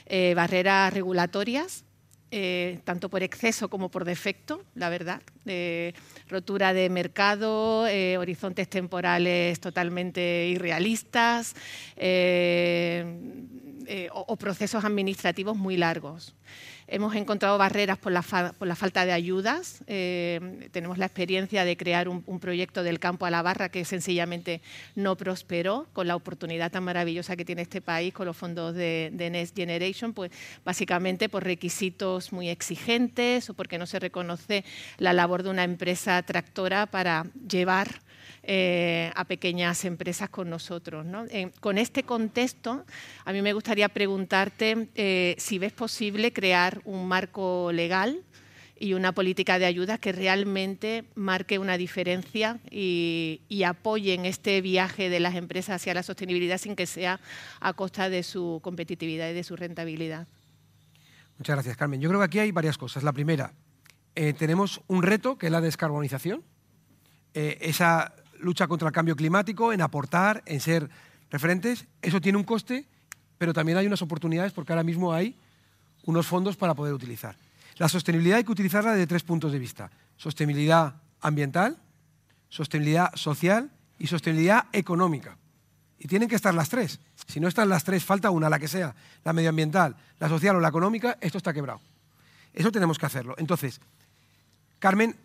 [0.07, 1.83] eh, barreras regulatorias
[2.37, 5.21] eh, tanto por exceso como por defecto, la verdad.
[6.27, 11.55] rotura de mercado, eh, horizontes temporales totalmente irrealistas
[14.11, 16.35] o procesos administrativos muy largos.
[16.87, 19.83] Hemos encontrado barreras por la, falta de ayudas.
[19.87, 24.61] Eh, tenemos la experiencia de crear un, proyecto del campo a la barra que sencillamente
[24.93, 29.11] no prosperó con la oportunidad tan maravillosa que tiene este país con los fondos de,
[29.15, 30.31] Next Generation, pues
[30.63, 34.63] básicamente por requisitos muy exigentes o porque no se reconoce
[34.99, 38.05] la labor de una empresa tractora para llevar
[38.47, 41.03] eh, a pequeñas empresas con nosotros.
[41.59, 42.85] Con este contexto,
[43.23, 48.23] a mí me gustaría preguntarte eh, si ves posible crear un marco legal
[48.77, 55.09] y una política de ayuda que realmente marque una diferencia y, apoye en este viaje
[55.09, 57.19] de las empresas hacia la sostenibilidad sin que sea
[57.61, 60.27] a costa de su competitividad y de su rentabilidad.
[61.37, 61.99] Muchas gracias, Carmen.
[62.01, 63.03] Yo creo que aquí hay varias cosas.
[63.03, 63.53] La primera,
[64.13, 66.43] tenemos un reto que es la descarbonización.
[67.33, 70.89] esa lucha contra el cambio climático, en aportar, en ser
[71.29, 71.87] referentes.
[72.01, 72.87] Eso tiene un coste,
[73.37, 75.37] pero también hay unas oportunidades porque ahora mismo hay
[76.05, 77.35] unos fondos para poder utilizar.
[77.77, 79.91] La sostenibilidad hay que utilizarla desde tres puntos de vista.
[80.17, 81.77] Sostenibilidad ambiental,
[82.49, 85.37] sostenibilidad social y sostenibilidad económica.
[85.99, 86.99] Y tienen que estar las tres.
[87.27, 90.59] Si no están las tres, falta una, la que sea, la medioambiental, la social o
[90.59, 91.81] la económica, esto está quebrado.
[92.53, 93.35] Eso tenemos que hacerlo.
[93.37, 93.81] Entonces,
[94.79, 95.15] Carmen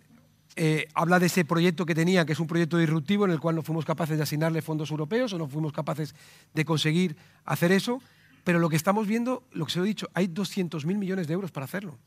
[0.56, 3.54] eh, habla de ese proyecto que tenía, que es un proyecto disruptivo en el cual
[3.54, 6.14] no fuimos capaces de asignarle fondos europeos o no fuimos capaces
[6.54, 8.02] de conseguir hacer eso.
[8.44, 11.34] Pero lo que estamos viendo, lo que se lo he dicho, hay 200.000 millones de
[11.34, 11.98] euros para hacerlo.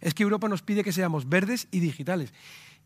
[0.00, 2.32] Es que Europa nos pide que seamos verdes y digitales.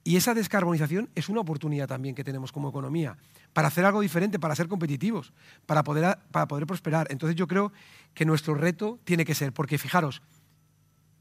[0.02, 3.18] Y esa descarbonización es una oportunidad también que tenemos como economía
[3.52, 5.32] para hacer algo diferente, para ser competitivos,
[5.66, 7.06] para poder, para poder prosperar.
[7.10, 7.72] Entonces yo creo
[8.14, 10.22] que nuestro reto tiene que ser, porque fijaros,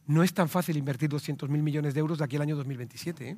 [0.05, 3.29] no es tan fácil invertir 200.000 millones de euros de aquí al año 2027.
[3.29, 3.37] ¿eh?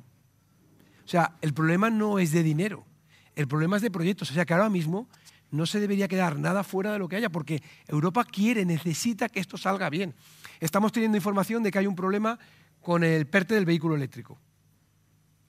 [1.04, 2.86] O sea, el problema no es de dinero,
[3.34, 4.30] el problema es de proyectos.
[4.30, 5.08] O sea, que ahora mismo
[5.52, 9.38] no se debería quedar nada fuera de lo que haya, porque Europa quiere, necesita que
[9.38, 10.14] esto salga bien.
[10.60, 12.38] Estamos teniendo información de que hay un problema
[12.80, 14.38] con el PERTE del vehículo eléctrico.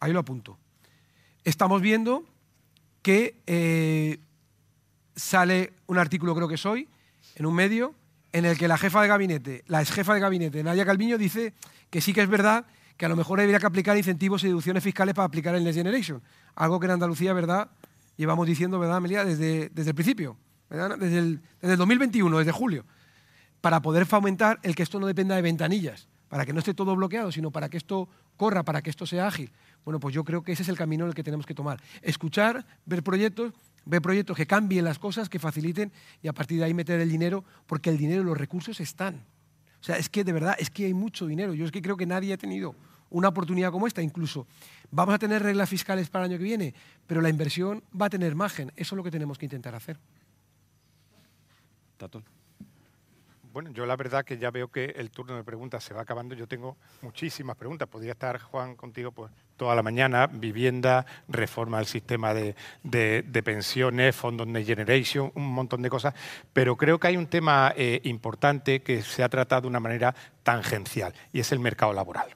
[0.01, 0.59] Ahí lo apunto.
[1.43, 2.25] Estamos viendo
[3.01, 4.19] que eh,
[5.15, 6.87] sale un artículo, creo que soy,
[7.35, 7.95] en un medio,
[8.33, 11.53] en el que la jefa de gabinete, la ex jefa de gabinete, Nadia Calviño, dice
[11.89, 12.65] que sí que es verdad
[12.97, 15.77] que a lo mejor habría que aplicar incentivos y deducciones fiscales para aplicar el Next
[15.77, 16.21] Generation.
[16.55, 17.69] Algo que en Andalucía, ¿verdad?
[18.17, 19.25] Llevamos diciendo, ¿verdad, Amelia?
[19.25, 20.37] Desde, desde el principio,
[20.69, 22.85] Desde, el, desde el 2021, desde julio,
[23.61, 26.95] para poder fomentar el que esto no dependa de ventanillas, para que no esté todo
[26.95, 29.51] bloqueado, sino para que esto corra, para que esto sea ágil.
[29.85, 31.81] Bueno, pues yo creo que ese es el camino en el que tenemos que tomar.
[32.01, 33.53] Escuchar, ver proyectos
[33.85, 35.91] Ve proyectos que cambien las cosas, que faciliten
[36.21, 39.25] y a partir de ahí meter el dinero, porque el dinero y los recursos están.
[39.81, 41.53] O sea, es que de verdad, es que hay mucho dinero.
[41.53, 42.75] Yo es que creo que nadie ha tenido
[43.13, 44.01] una oportunidad como esta.
[44.01, 44.45] Incluso
[44.91, 46.73] vamos a tener reglas fiscales para el año que viene,
[47.07, 48.71] pero la inversión va a tener margen.
[48.75, 49.97] Eso es lo que tenemos que intentar hacer.
[51.97, 52.21] Tato.
[53.53, 56.33] Bueno, yo la verdad que ya veo que el turno de preguntas se va acabando.
[56.33, 57.87] Yo tengo muchísimas preguntas.
[57.87, 60.25] Podría estar, Juan, contigo pues, toda la mañana.
[60.25, 62.55] Vivienda, reforma del sistema de,
[63.43, 66.15] pensiones, fondos Next Generation, un montón de cosas.
[66.51, 70.15] Pero creo que hay un tema eh, importante que se ha tratado de una manera
[70.41, 72.35] tangencial y es el mercado laboral.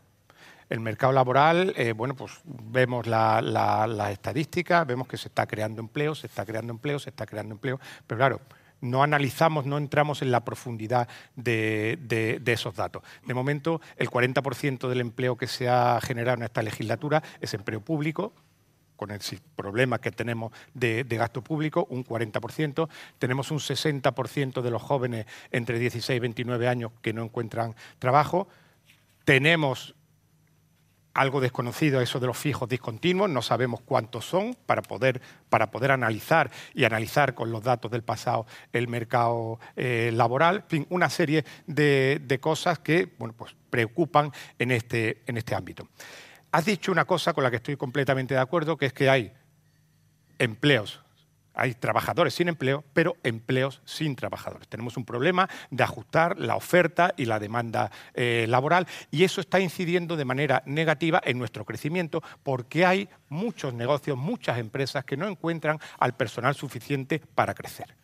[0.70, 5.82] El mercado laboral, eh, bueno, pues vemos las la, estadísticas, vemos que se está creando
[5.82, 8.42] empleo, se está creando empleo, se está creando empleo, pero claro,
[8.82, 13.02] no analizamos, no entramos en la profundidad de, esos datos.
[13.26, 17.82] De momento, el 40% del empleo que se ha generado en esta legislatura es empleo
[17.82, 18.34] público,
[18.98, 19.20] con el
[19.56, 22.90] problema que tenemos de, gasto público, un 40%.
[23.20, 28.48] Tenemos un 60% de los jóvenes entre 16 y 29 años que no encuentran trabajo.
[29.24, 29.96] Tenemos
[31.18, 35.92] algo desconocido eso de los fijos discontinuos, no sabemos cuántos son para poder, para poder
[35.92, 41.10] analizar y analizar con los datos del pasado el mercado eh, laboral, en fin, una
[41.10, 45.90] serie de, cosas que bueno, pues preocupan en este, en este ámbito.
[46.52, 49.34] Has dicho una cosa con la que estoy completamente de acuerdo, que es que hay
[50.38, 51.02] empleos
[51.58, 54.68] hay trabajadores sin empleo, pero empleos sin trabajadores.
[54.68, 59.60] Tenemos un problema de ajustar la oferta y la demanda eh, laboral y eso está
[59.60, 65.28] incidiendo de manera negativa en nuestro crecimiento porque hay muchos negocios, muchas empresas que no
[65.28, 67.96] encuentran al personal suficiente para crecer.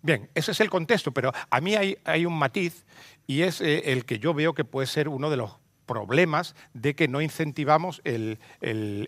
[0.00, 2.84] Bien, ese es el contexto, pero a mí hay, un matiz
[3.26, 5.61] y es eh, el que yo veo que puede ser uno de los
[5.92, 8.38] problemas de que no incentivamos el,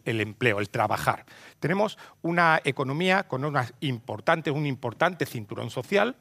[0.05, 1.25] empleo, el trabajar.
[1.61, 6.17] Tenemos una economía con unas importantes, un importante cinturón social,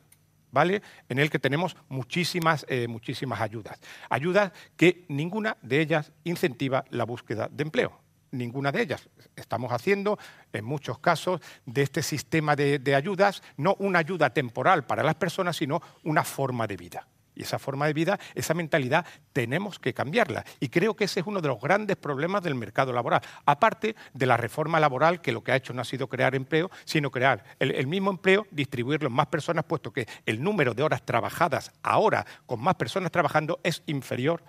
[0.51, 0.81] ¿vale?
[1.09, 3.79] En el que tenemos muchísimas, eh, muchísimas ayudas.
[4.09, 8.03] Ayudas que ninguna de ellas incentiva la búsqueda de empleo
[8.33, 9.09] ninguna de ellas.
[9.35, 10.17] Estamos haciendo,
[10.51, 15.55] en muchos casos, de este sistema de, ayudas no una ayuda temporal para las personas,
[15.55, 17.07] sino una forma de vida.
[17.35, 20.45] Y esa forma de vida, esa mentalidad, tenemos que cambiarla.
[20.59, 23.21] Y creo que ese es uno de los grandes problemas del mercado laboral.
[23.45, 26.69] Aparte de la reforma laboral, que lo que ha hecho no ha sido crear empleo,
[26.85, 31.03] sino crear el, mismo empleo, distribuirlo en más personas, puesto que el número de horas
[31.03, 34.43] trabajadas ahora con más personas trabajando es inferior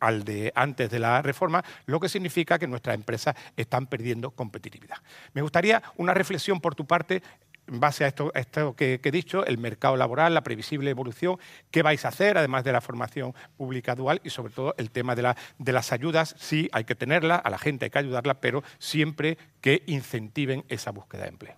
[0.00, 4.96] al de antes de la reforma, lo que significa que nuestras empresas están perdiendo competitividad.
[5.34, 7.22] Me gustaría una reflexión por tu parte
[7.70, 11.38] en base a esto, que, he dicho, el mercado laboral, la previsible evolución,
[11.70, 15.14] qué vais a hacer, además de la formación pública dual y sobre todo el tema
[15.14, 18.62] de, de las ayudas, sí hay que tenerlas, a la gente hay que ayudarla, pero
[18.78, 21.56] siempre que incentiven esa búsqueda de empleo.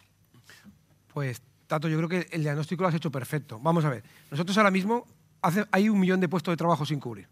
[1.13, 3.59] Pues, Tato, yo creo que el diagnóstico lo has hecho perfecto.
[3.59, 5.07] Vamos a ver, nosotros ahora mismo
[5.71, 7.29] hay un millón de puestos de trabajo sin cubrir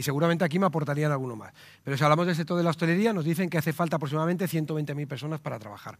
[0.00, 1.52] y seguramente aquí me aportarían alguno más.
[1.84, 5.06] Pero si hablamos del sector de la hostelería, nos dicen que hace falta aproximadamente 120.000
[5.06, 5.98] personas para trabajar.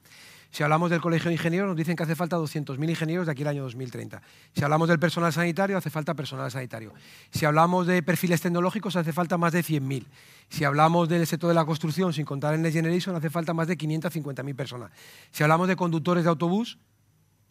[0.51, 3.43] Si hablamos del Colegio de Ingenieros, nos dicen que hace falta 200.000 ingenieros de aquí
[3.43, 4.23] al año 2030.
[4.55, 6.95] Si hablamos del personal sanitario, hace falta personal sanitario.
[7.31, 10.07] Si hablamos de perfiles tecnológicos, hace falta más de 100.000.
[10.49, 13.69] Si hablamos del sector de la construcción, sin contar el Next Generation, hace falta más
[13.69, 14.93] de 550.000 personas.
[15.31, 16.79] Si hablamos de conductores de autobús,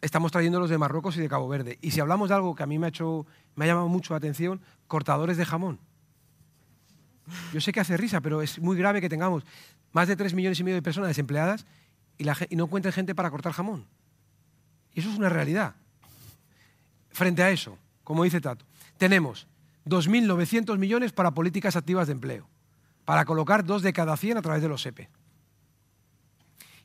[0.00, 1.78] estamos trayéndolos de Marruecos y de Cabo Verde.
[1.80, 3.24] Y si hablamos de algo que a mí me ha, hecho,
[3.54, 5.78] me ha llamado mucho la atención, cortadores de jamón.
[7.52, 9.44] Yo sé que hace risa, pero es muy grave que tengamos
[9.92, 11.66] más de 3 millones y medio de personas desempleadas
[12.18, 12.24] y,
[12.56, 13.86] no encuentren gente para cortar jamón.
[14.94, 15.74] Y eso es una realidad.
[17.10, 18.64] Frente a eso, como dice Tato,
[18.98, 19.46] tenemos
[19.86, 22.48] 2.900 millones para políticas activas de empleo,
[23.04, 25.08] para colocar dos de cada 100 a través de los SEPE.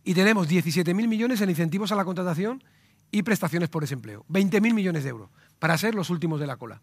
[0.04, 2.64] Y tenemos 17.000 millones en incentivos a la contratación
[3.12, 4.26] y prestaciones por desempleo.
[4.30, 5.30] 20.000 millones de euros
[5.60, 6.82] para ser los últimos de la cola.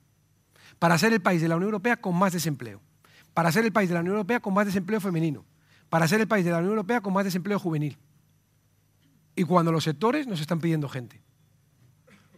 [0.79, 2.81] Para ser el país de la Unión Europea con más desempleo
[3.35, 5.45] para ser el país de la Unión Europea con más desempleo femenino,
[5.89, 7.99] para ser el país de la Unión Europea con más desempleo juvenil.
[9.35, 11.23] Y cuando los sectores nos están pidiendo gente.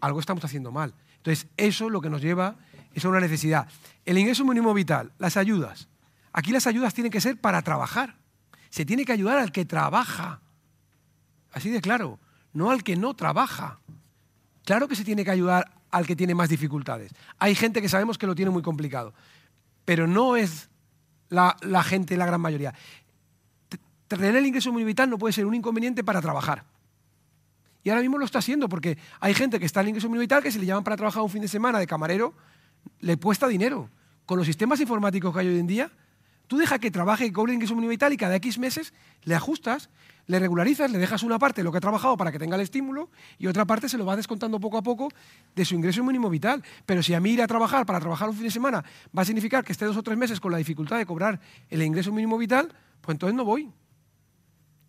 [0.00, 0.94] Algo estamos haciendo mal.
[1.16, 2.56] Entonces, eso lo que nos lleva
[2.92, 3.68] es a una necesidad.
[4.04, 5.88] El ingreso mínimo vital, las ayudas.
[6.32, 8.16] Aquí las ayudas tienen que ser para trabajar.
[8.70, 10.40] Se tiene que ayudar al que trabaja.
[11.52, 12.18] Así de claro,
[12.52, 13.78] no al que no trabaja.
[14.64, 17.12] Claro que se tiene que ayudar al que tiene más dificultades.
[17.38, 19.14] Hay gente que sabemos que lo tiene muy complicado,
[19.84, 20.68] pero no es
[21.28, 22.74] la, gente, la gran mayoría.
[24.08, 26.64] Tener el ingreso mínimo vital no puede ser un inconveniente para trabajar.
[27.82, 30.20] Y ahora mismo lo está haciendo porque hay gente que está en el ingreso mínimo
[30.20, 32.34] vital que se le llaman para trabajar un fin de semana de camarero,
[33.00, 33.90] le cuesta dinero.
[34.26, 35.90] Con los sistemas informáticos que hay hoy en día,
[36.46, 38.94] tú deja que trabaje, y cobre el ingreso mínimo vital y cada X meses
[39.24, 39.90] le ajustas,
[40.26, 42.62] le regularizas, le dejas una parte de lo que ha trabajado para que tenga el
[42.62, 45.08] estímulo y otra parte se lo va descontando poco a poco
[45.54, 46.62] de su ingreso mínimo vital.
[46.86, 48.84] Pero si a mí ir a trabajar para trabajar un fin de semana
[49.16, 51.82] va a significar que esté dos o tres meses con la dificultad de cobrar el
[51.82, 53.70] ingreso mínimo vital, pues entonces no voy.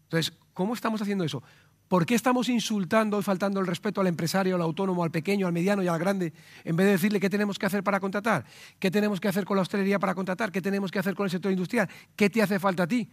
[0.03, 1.43] Entonces, ¿cómo estamos haciendo eso?
[1.87, 5.53] ¿Por qué estamos insultando y faltando el respeto al empresario, al autónomo, al pequeño, al
[5.53, 6.33] mediano y al grande,
[6.63, 8.45] en vez de decirle qué tenemos que hacer para contratar?
[8.79, 10.51] ¿Qué tenemos que hacer con la hostelería para contratar?
[10.51, 11.87] ¿Qué tenemos que hacer con el sector industrial?
[12.15, 13.07] ¿Qué te hace falta a ti?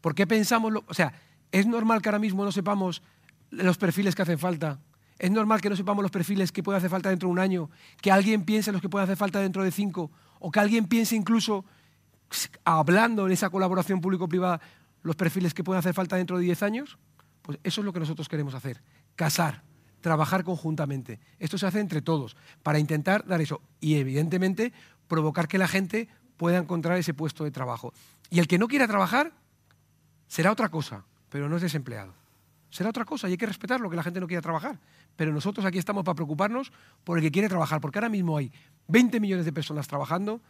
[0.00, 1.12] ¿Por qué pensamos lo, o sea,
[1.52, 3.02] ¿Es normal que ahora mismo no sepamos
[3.50, 4.78] los perfiles que hacen falta?
[5.18, 7.70] ¿Es normal que no sepamos los perfiles que puede hacer falta dentro de un año?
[8.00, 10.10] ¿Que alguien piense los que puede hacer falta dentro de cinco?
[10.38, 11.64] ¿O que alguien piense incluso,
[12.64, 14.60] hablando en esa colaboración público-privada,
[15.02, 16.98] los perfiles que pueden hacer falta dentro de diez años?
[17.42, 18.80] Pues eso es lo que nosotros queremos hacer.
[19.16, 19.62] Casar,
[20.00, 21.20] trabajar conjuntamente.
[21.38, 23.60] Esto se hace entre todos para intentar dar eso.
[23.80, 24.72] Y evidentemente
[25.06, 27.92] provocar que la gente pueda encontrar ese puesto de trabajo.
[28.30, 29.32] Y el que no quiera trabajar
[30.28, 32.12] será otra cosa pero no es desempleado.
[32.70, 34.78] Será otra cosa y hay que respetarlo, que la gente no quiera trabajar.
[35.16, 36.72] Pero nosotros aquí estamos para preocuparnos
[37.02, 38.52] por el que quiere trabajar, porque ahora mismo hay
[38.88, 40.40] 20 millones de personas trabajando,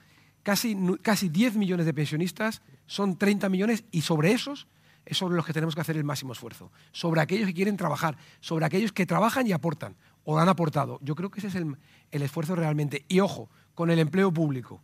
[0.43, 4.68] casi, casi 10 millones de pensionistas, son 30 millones y sobre esos
[5.07, 6.70] es sobre los que tenemos que hacer el máximo esfuerzo.
[6.93, 10.99] Sobre aquellos que quieren trabajar, sobre aquellos que trabajan y aportan o han aportado.
[11.03, 11.76] Yo creo que ese es el,
[12.11, 13.05] esfuerzo realmente.
[13.09, 14.83] Y ojo, con el empleo público.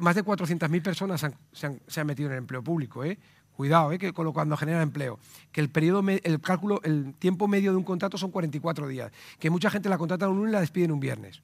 [0.00, 1.26] Más de 400.000 personas se
[1.66, 3.04] han, se han, metido en el empleo público.
[3.04, 3.18] ¿eh?
[3.60, 5.18] Cuidado, eh, que cuando genera empleo.
[5.52, 9.12] Que el periodo, el cálculo, el tiempo medio de un contrato son 44 días.
[9.38, 11.42] Que mucha gente la contrata un lunes y la despiden un viernes.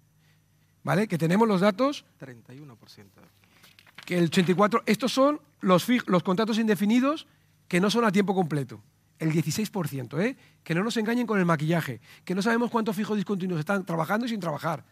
[0.83, 1.09] ¿Vale?
[1.09, 2.07] Que tenemos los datos.
[2.19, 3.05] 31%.
[4.07, 4.85] Que el 84.
[4.87, 7.27] Estos son los, los contratos indefinidos
[7.69, 8.81] que no son a tiempo completo.
[9.19, 10.39] El 16%, ¿eh?
[10.65, 12.01] Que no nos engañen con el maquillaje.
[12.25, 14.85] Que no sabemos cuántos fijos discontinuos están trabajando y sin trabajar.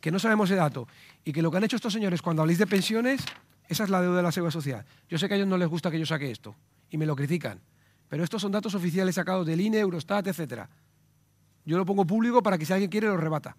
[0.00, 0.88] Que no sabemos ese dato.
[1.24, 3.24] Y que lo que han hecho estos señores cuando habléis de pensiones
[3.68, 4.84] esa es la deuda de la seguridad social.
[5.08, 6.54] Yo sé que a ellos no les gusta que yo saque esto
[6.90, 7.60] y me lo critican,
[8.08, 10.66] pero estos son datos oficiales sacados del INE, Eurostat, etc.
[11.64, 13.56] Yo lo pongo público para que si alguien quiere lo rebata.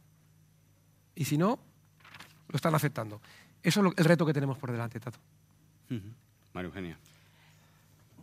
[1.16, 1.60] Y si no,
[2.48, 3.22] lo están aceptando.
[3.62, 5.20] Eso es el reto que tenemos por delante, Tato.
[6.54, 6.98] María Eugenia.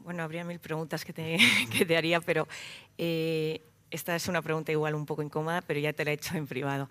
[0.05, 2.47] Bueno, habría mil preguntas que te, haría, pero
[2.99, 6.37] eh, esta es una pregunta igual un poco incómoda, pero ya te la he hecho
[6.37, 6.89] en privado.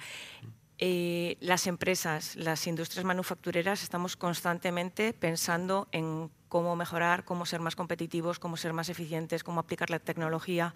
[0.80, 7.76] Eh, las empresas, las industrias manufactureras, estamos constantemente pensando en cómo mejorar, cómo ser más
[7.76, 10.74] competitivos, cómo ser más eficientes, cómo aplicar la tecnología.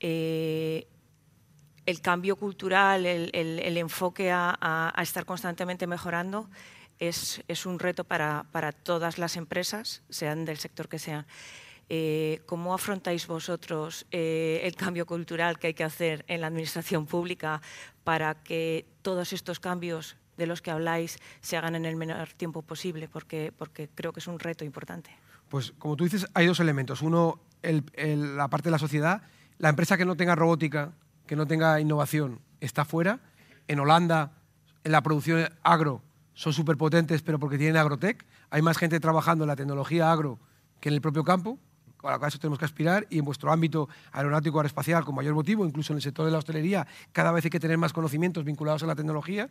[0.00, 0.86] Eh,
[1.86, 6.48] el cambio cultural, el, enfoque a, estar constantemente mejorando
[6.98, 11.26] es, un reto para, todas las empresas, sean del sector que sean.
[11.92, 17.04] Eh, ¿Cómo afrontáis vosotros eh, el cambio cultural que hay que hacer en la administración
[17.04, 17.60] pública
[18.04, 22.62] para que todos estos cambios de los que habláis se hagan en el menor tiempo
[22.62, 23.08] posible?
[23.08, 23.52] Porque,
[23.96, 25.10] creo que es un reto importante.
[25.48, 27.02] Pues como tú dices, hay dos elementos.
[27.02, 29.22] Uno, la parte de la sociedad.
[29.58, 30.92] La empresa que no tenga robótica
[31.26, 33.18] que no tenga innovación está fuera.
[33.66, 34.30] En Holanda,
[34.84, 36.02] en la producción agro,
[36.34, 38.24] son súper potentes, pero porque tienen agrotech.
[38.50, 40.38] Hay más gente trabajando en la tecnología agro
[40.80, 41.58] que en el propio campo.
[42.02, 45.92] A eso tenemos que aspirar y en vuestro ámbito aeronáutico aeroespacial con mayor motivo, incluso
[45.92, 48.86] en el sector de la hostelería, cada vez hay que tener más conocimientos vinculados a
[48.86, 49.50] la tecnología.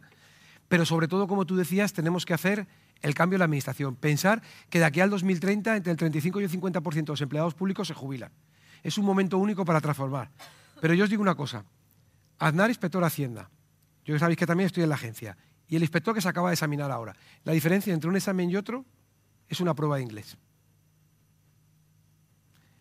[0.67, 2.67] Pero sobre todo, como tú decías, tenemos que hacer
[3.01, 3.95] el cambio en la administración.
[3.95, 7.53] Pensar que de aquí al 2030 entre el 35 y el 50% de los empleados
[7.55, 8.31] públicos se jubilan.
[8.83, 10.29] Es un momento único para transformar.
[10.81, 11.65] Pero yo os digo una cosa.
[12.37, 13.49] Aznar, inspector Hacienda.
[14.05, 15.37] Yo sabéis que también estoy en la agencia.
[15.67, 17.15] Y el inspector que se acaba de examinar ahora.
[17.43, 18.85] La diferencia entre un examen y otro
[19.47, 20.37] es una prueba de inglés.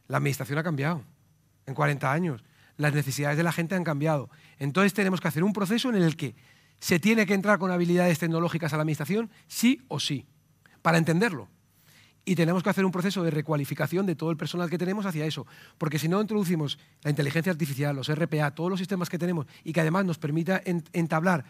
[0.09, 1.05] La administración ha cambiado
[1.67, 2.45] en 40 años.
[2.77, 4.31] Las necesidades de la gente han cambiado.
[4.59, 6.35] Entonces tenemos que hacer un proceso en el que
[6.81, 10.27] se tiene que entrar con habilidades tecnológicas a la administración, sí o sí,
[10.83, 11.49] para entenderlo
[12.29, 15.25] y tenemos que hacer un proceso de recualificación de todo el personal que tenemos hacia
[15.25, 15.47] eso.
[15.79, 19.73] Porque si no introducimos la inteligencia artificial, los RPA, todos los sistemas que tenemos y
[19.73, 20.61] que además nos permita
[20.93, 21.47] entablar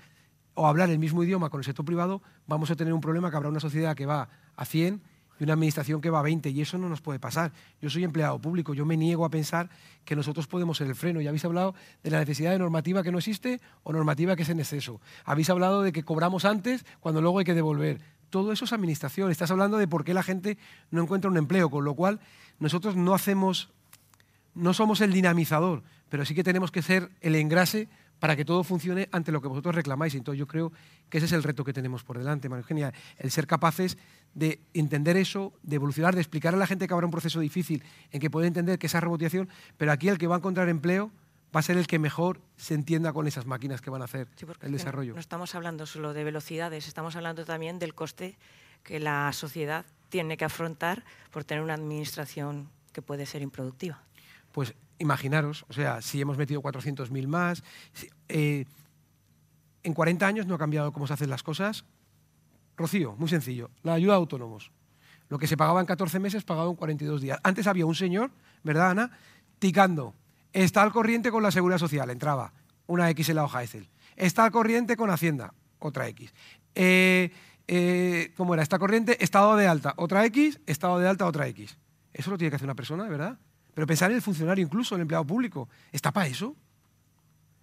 [0.55, 3.37] o hablar el mismo idioma con el sector privado, vamos a tener un problema que
[3.37, 5.03] habrá una sociedad que va a 100
[5.39, 7.53] y una administración que va a 20 y eso no nos puede pasar.
[7.80, 9.70] Yo soy empleado público, yo me niego a pensar
[10.05, 11.20] que nosotros podemos ser el freno.
[11.20, 14.49] Ya habéis hablado de la necesidad de normativa que no existe o normativa que es
[14.49, 15.01] en exceso.
[15.24, 19.30] Habéis hablado de que cobramos antes cuando luego hay que devolver todo eso es administración.
[19.30, 20.59] Estás hablando de por qué la gente
[20.91, 22.20] no encuentra un empleo, con lo cual
[22.59, 23.70] nosotros no hacemos,
[24.55, 27.89] no somos el dinamizador, pero sí que tenemos que ser el engrase
[28.19, 30.14] para que todo funcione ante lo que vosotros reclamáis.
[30.14, 30.73] Entonces yo creo
[31.09, 33.99] que ese es el reto que tenemos por delante, María Eugenia, el ser capaces
[34.35, 37.83] de entender eso, de evolucionar, de explicar a la gente que habrá un proceso difícil
[38.11, 41.11] en que puede entender que esa robotización, pero aquí el que va a encontrar empleo
[41.55, 44.29] va a ser el que mejor se entienda con esas máquinas que van a hacer
[44.61, 45.14] el desarrollo.
[45.14, 48.37] No, estamos hablando solo de velocidades, estamos hablando también del coste
[48.83, 54.03] que la sociedad tiene que afrontar por tener una administración que puede ser improductiva.
[54.53, 57.63] Pues imaginaros, o sea, si hemos metido 400.000 más,
[58.29, 58.65] eh,
[59.83, 61.85] en 40 años no ha cambiado cómo se hacen las cosas.
[62.77, 64.71] Rocío, muy sencillo, la ayuda a autónomos.
[65.29, 67.39] Lo que se pagaba en 14 meses, pagado en 42 días.
[67.43, 68.31] Antes había un señor,
[68.63, 69.11] ¿verdad, Ana?
[69.59, 70.15] Ticando
[70.53, 72.53] Está al corriente con la seguridad social, entraba
[72.87, 73.89] una X en la hoja Excel.
[74.17, 76.33] Está al corriente con Hacienda, otra X.
[76.75, 77.31] Eh,
[77.67, 78.63] eh, ¿Cómo era?
[78.63, 81.77] Está corriente, estado de alta, otra X, estado de alta, otra X.
[82.15, 83.39] Eso lo tiene que hacer una persona, ¿verdad?
[83.79, 86.57] Pero pensar en el funcionario, incluso el empleado público, ¿está para eso?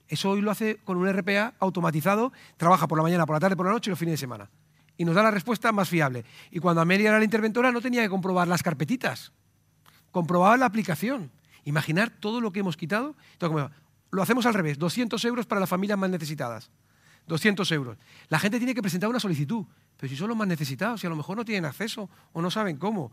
[0.08, 3.58] Eso hoy lo hace con un RPA automatizado, trabaja por la mañana, por la tarde,
[3.58, 4.50] por la noche y los fines de semana.
[4.96, 6.24] Y nos da la respuesta más fiable.
[6.52, 9.34] Y cuando Amelia era la interventora no tenía que comprobar las carpetitas,
[10.12, 11.32] comprobaba la aplicación.
[11.66, 13.18] Imaginar todo lo que hemos quitado.
[14.10, 16.72] lo hacemos al revés, 200 euros para las familias más necesitadas.
[17.28, 17.98] 200 euros.
[18.30, 19.66] La gente tiene que presentar una solicitud,
[19.98, 22.50] pero si son los más necesitados, si a lo mejor no tienen acceso o no
[22.50, 23.12] saben cómo.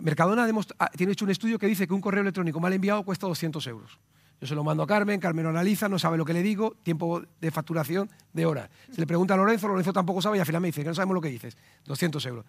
[0.00, 0.48] Mercadona
[0.96, 3.98] tiene hecho un estudio que dice que un correo electrónico mal enviado cuesta 200 euros.
[4.40, 6.74] Yo se lo mando a Carmen, Carmen lo analiza, no sabe lo que le digo,
[6.82, 8.70] tiempo de facturación de horas.
[8.90, 10.94] Se le pregunta a Lorenzo, Lorenzo tampoco sabe y al final me dice que no
[10.94, 11.56] sabemos lo que dices.
[11.84, 12.44] 200 euros.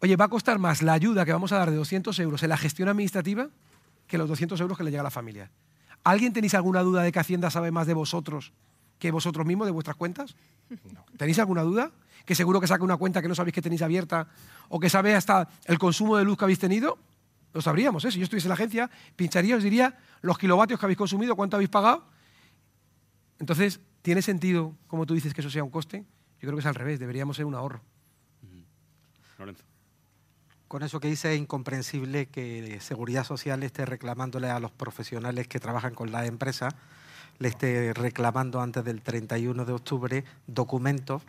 [0.00, 2.50] Oye, ¿va a costar más la ayuda que vamos a dar de 200 euros en
[2.50, 3.48] la gestión administrativa
[4.08, 5.52] que los 200 euros que le llega a la familia.
[6.02, 8.52] ¿Alguien tenéis alguna duda de que Hacienda sabe más de vosotros
[8.98, 10.34] que vosotros mismos, de vuestras cuentas?
[11.16, 11.92] ¿Tenéis alguna duda?
[12.28, 14.28] ¿Que seguro que saca una cuenta que no sabéis que tenéis abierta
[14.68, 16.98] o que sabe hasta el consumo de luz que habéis tenido?
[17.54, 18.12] Lo sabríamos, ¿eh?
[18.12, 21.56] Si yo estuviese en la agencia, pincharía, os diría los kilovatios que habéis consumido, cuánto
[21.56, 22.04] habéis pagado.
[23.38, 26.04] Entonces, ¿tiene sentido, como tú dices, que eso sea un coste?
[26.38, 27.80] Yo creo que es al revés, deberíamos ser un ahorro.
[29.38, 29.64] Lorenzo
[30.66, 35.60] con eso que dice es incomprensible que Seguridad Social esté reclamándole a los profesionales que
[35.60, 36.68] trabajan con la empresa,
[37.38, 41.22] le esté reclamando antes del 31 de octubre documentos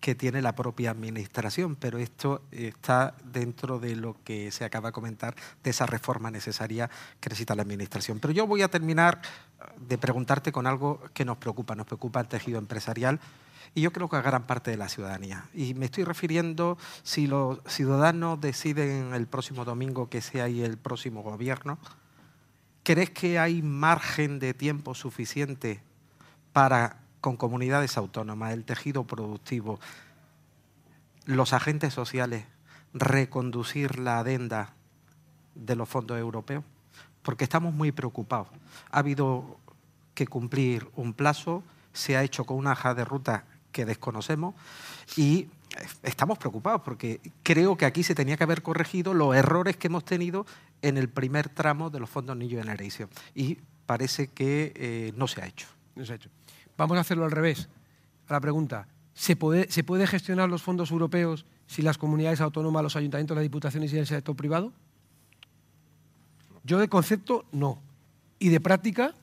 [0.00, 4.92] que tiene la propia administración, pero esto está dentro de lo que se acaba de
[4.92, 6.90] comentar, de esa reforma necesaria
[7.20, 8.18] que necesita la administración.
[8.18, 9.20] Pero yo voy a terminar
[9.78, 13.20] de preguntarte con algo que nos preocupa, nos preocupa el tejido empresarial
[13.74, 15.44] y yo creo que a gran parte de la ciudadanía.
[15.54, 20.78] Y me estoy refiriendo, si los ciudadanos deciden el próximo domingo que sea ahí el
[20.78, 21.78] próximo gobierno,
[22.82, 25.82] ¿crees que hay margen de tiempo suficiente
[26.52, 29.78] para, con comunidades autónomas, el tejido productivo,
[31.26, 32.44] los agentes sociales,
[32.92, 34.74] reconducir la adenda
[35.54, 36.64] de los fondos europeos?
[37.22, 38.48] Porque estamos muy preocupados.
[38.90, 39.58] Ha habido
[40.14, 41.62] que cumplir un plazo,
[41.92, 44.54] se ha hecho con una hoja de ruta que desconocemos
[45.16, 45.48] y
[46.02, 50.04] estamos preocupados porque creo que aquí se tenía que haber corregido los errores que hemos
[50.04, 50.46] tenido
[50.82, 55.42] en el primer tramo de los fondos New Generation y parece que eh, no se
[55.42, 55.68] ha hecho.
[55.94, 56.30] No se ha hecho.
[56.80, 57.68] Vamos a hacerlo al revés.
[58.26, 62.82] A la pregunta, ¿se puede, ¿se puede gestionar los fondos europeos si las comunidades autónomas,
[62.82, 64.72] los ayuntamientos, las diputaciones y el sector privado?
[66.64, 67.82] Yo de concepto no.
[68.38, 69.14] Y de práctica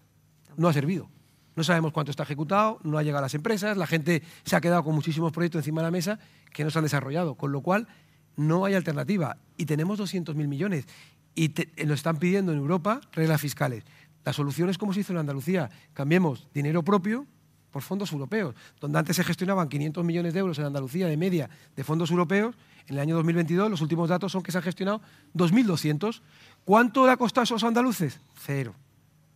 [0.55, 1.09] no ha servido.
[1.55, 4.61] No sabemos cuánto está ejecutado, no ha llegado a las empresas, la gente se ha
[4.61, 6.19] quedado con muchísimos proyectos encima de la mesa
[6.53, 7.87] que no se han desarrollado, con lo cual
[8.35, 9.37] no hay alternativa.
[9.57, 10.85] Y tenemos 200.000 millones
[11.33, 11.51] y
[11.87, 13.83] nos están pidiendo en Europa reglas fiscales.
[14.25, 17.25] La solución es como se hizo en Andalucía, cambiemos dinero propio
[17.71, 21.49] por fondos europeos, donde antes se gestionaban 500 millones de euros en Andalucía de media
[21.75, 22.55] de fondos europeos,
[22.87, 25.01] en el año 2022 los últimos datos son que se han gestionado
[25.35, 26.21] 2.200.
[26.63, 28.19] ¿Cuánto le ha costado a esos andaluces?
[28.39, 28.73] Cero.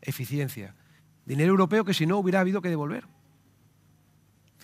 [0.02, 0.74] Eficiencia.
[1.26, 3.06] Dinero europeo que si no hubiera habido que devolver.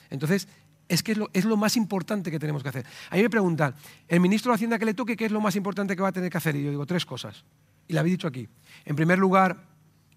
[0.10, 0.48] Entonces,
[0.88, 2.86] es que es lo, más importante que tenemos que hacer.
[3.10, 3.76] A mí me preguntan,
[4.08, 6.14] el ministro de Hacienda que le toque, ¿qué es lo más importante que va a
[6.14, 6.56] tener que hacer?
[6.56, 7.44] Y yo digo, tres cosas.
[7.90, 8.48] Y la habéis dicho aquí.
[8.86, 9.66] En primer lugar,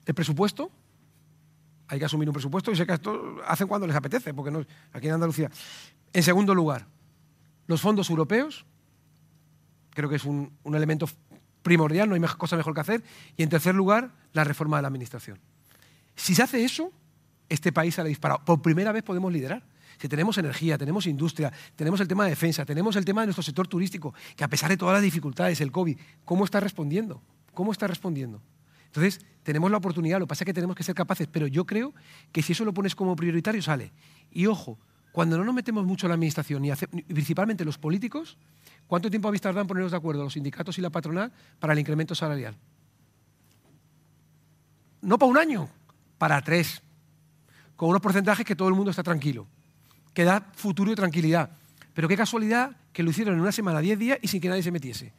[0.06, 0.70] el presupuesto.
[1.90, 4.64] Hay que asumir un presupuesto y sé que esto hacen cuando les apetece, porque no
[4.92, 5.50] aquí en Andalucía.
[6.12, 6.86] En segundo lugar,
[7.66, 8.64] los fondos europeos.
[9.90, 11.08] Creo que es un, elemento
[11.62, 13.02] primordial, no hay cosa mejor que hacer.
[13.36, 15.40] Y en tercer lugar, la reforma de la Administración.
[16.14, 16.92] Si se hace eso,
[17.48, 18.44] este país sale disparado.
[18.44, 19.64] Por primera vez podemos liderar.
[19.98, 23.42] Si tenemos energía, tenemos industria, tenemos el tema de defensa, tenemos el tema de nuestro
[23.42, 27.20] sector turístico, que a pesar de todas las dificultades, el COVID, ¿cómo está respondiendo?
[27.52, 28.40] ¿Cómo está respondiendo?
[28.90, 31.64] Entonces, tenemos la oportunidad, lo que pasa es que tenemos que ser capaces, pero yo
[31.64, 31.94] creo
[32.32, 33.92] que si eso lo pones como prioritario, sale.
[34.32, 34.78] Y ojo,
[35.12, 38.36] cuando no nos metemos mucho en la administración, y principalmente los políticos,
[38.86, 41.78] ¿cuánto tiempo habéis tardado en ponernos de acuerdo los sindicatos y la patronal para el
[41.78, 42.56] incremento salarial?
[45.02, 45.68] No para un año,
[46.18, 46.82] para tres,
[47.76, 49.46] con unos porcentajes que todo el mundo está tranquilo,
[50.12, 51.50] que da futuro y tranquilidad.
[51.94, 54.62] Pero qué casualidad que lo hicieron en una semana, diez días y sin que nadie
[54.62, 55.12] se metiese.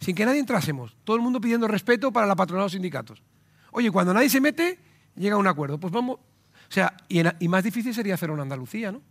[0.00, 0.96] Sin que nadie entrásemos.
[1.04, 3.22] Todo el mundo pidiendo respeto para la patronal de los sindicatos.
[3.70, 4.78] Oye, cuando nadie se mete,
[5.16, 5.78] llega un acuerdo.
[5.78, 6.16] Pues vamos.
[6.16, 9.02] O sea, y, más difícil sería hacerlo en Andalucía, ¿no?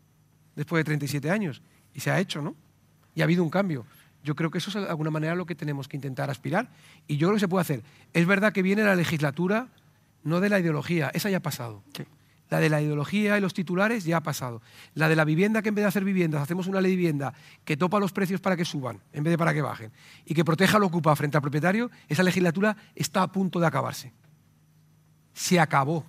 [0.55, 1.61] Después de 37 años.
[1.93, 2.55] Y se ha hecho, ¿no?
[3.13, 3.85] Y ha habido un cambio.
[4.23, 6.69] Yo creo que eso es de alguna manera lo que tenemos que intentar aspirar.
[7.07, 7.83] Y yo creo que se puede hacer.
[8.13, 9.69] Es verdad que viene la legislatura
[10.25, 11.83] no de la ideología, esa ya ha pasado.
[12.49, 14.61] La de la ideología y los titulares ya ha pasado.
[14.93, 17.33] La de la vivienda, que en vez de hacer viviendas, hacemos una ley de vivienda
[17.63, 19.91] que topa los precios para que suban, en vez de para que bajen,
[20.25, 24.13] y que proteja al ocupado frente al propietario, esa legislatura está a punto de acabarse.
[25.33, 26.05] Se acabó.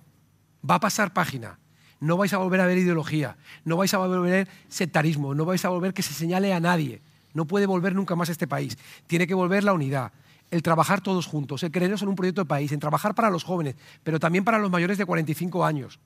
[0.69, 1.59] Va a pasar página.
[1.99, 5.45] No vais a volver a ver ideología, no vais a volver a ver sectarismo, no
[5.45, 7.01] vais a volver que se señale a nadie.
[7.33, 8.77] No puede volver nunca más este país.
[9.07, 10.11] Tiene que volver la unidad,
[10.51, 13.43] el trabajar todos juntos, el creernos en un proyecto de país, en trabajar para los
[13.43, 15.99] jóvenes, pero también para los mayores de 45 años.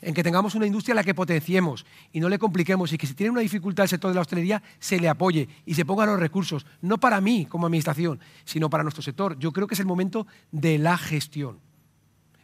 [0.00, 3.06] En que tengamos una industria a la que potenciemos y no le compliquemos y que
[3.06, 6.08] si tiene una dificultad el sector de la hostelería se le apoye y se pongan
[6.08, 9.38] los recursos, no para mí como administración, sino para nuestro sector.
[9.38, 11.60] Yo creo que es el momento de la gestión.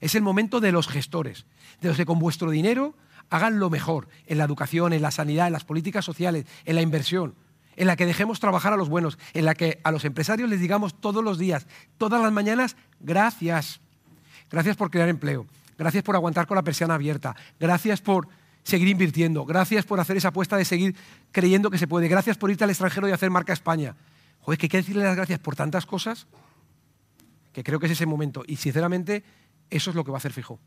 [0.00, 1.46] Es el momento de los gestores,
[1.80, 2.94] de los que con vuestro dinero
[3.30, 6.82] hagan lo mejor en la educación, en la sanidad, en las políticas sociales, en la
[6.82, 7.34] inversión
[7.76, 10.60] en la que dejemos trabajar a los buenos, en la que a los empresarios les
[10.60, 11.66] digamos todos los días,
[11.98, 13.80] todas las mañanas, gracias.
[14.50, 15.46] Gracias por crear empleo,
[15.76, 18.28] gracias por aguantar con la persiana abierta, gracias por
[18.62, 20.96] seguir invirtiendo, gracias por hacer esa apuesta de seguir
[21.32, 23.94] creyendo que se puede, gracias por irte al extranjero y hacer marca España.
[24.40, 26.26] Joder, que hay que decirle las gracias por tantas cosas
[27.52, 28.42] que creo que es ese momento.
[28.46, 29.24] Y sinceramente,
[29.70, 30.58] eso es lo que va a hacer Fijo.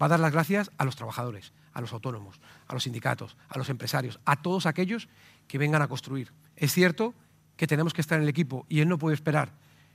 [0.00, 3.58] Va a dar las gracias a los trabajadores, a los autónomos, a los sindicatos, a
[3.58, 5.08] los empresarios, a todos aquellos
[5.48, 6.32] que vengan a construir.
[6.56, 7.14] Es cierto
[7.56, 9.52] que tenemos que estar en el equipo y él no puede esperar.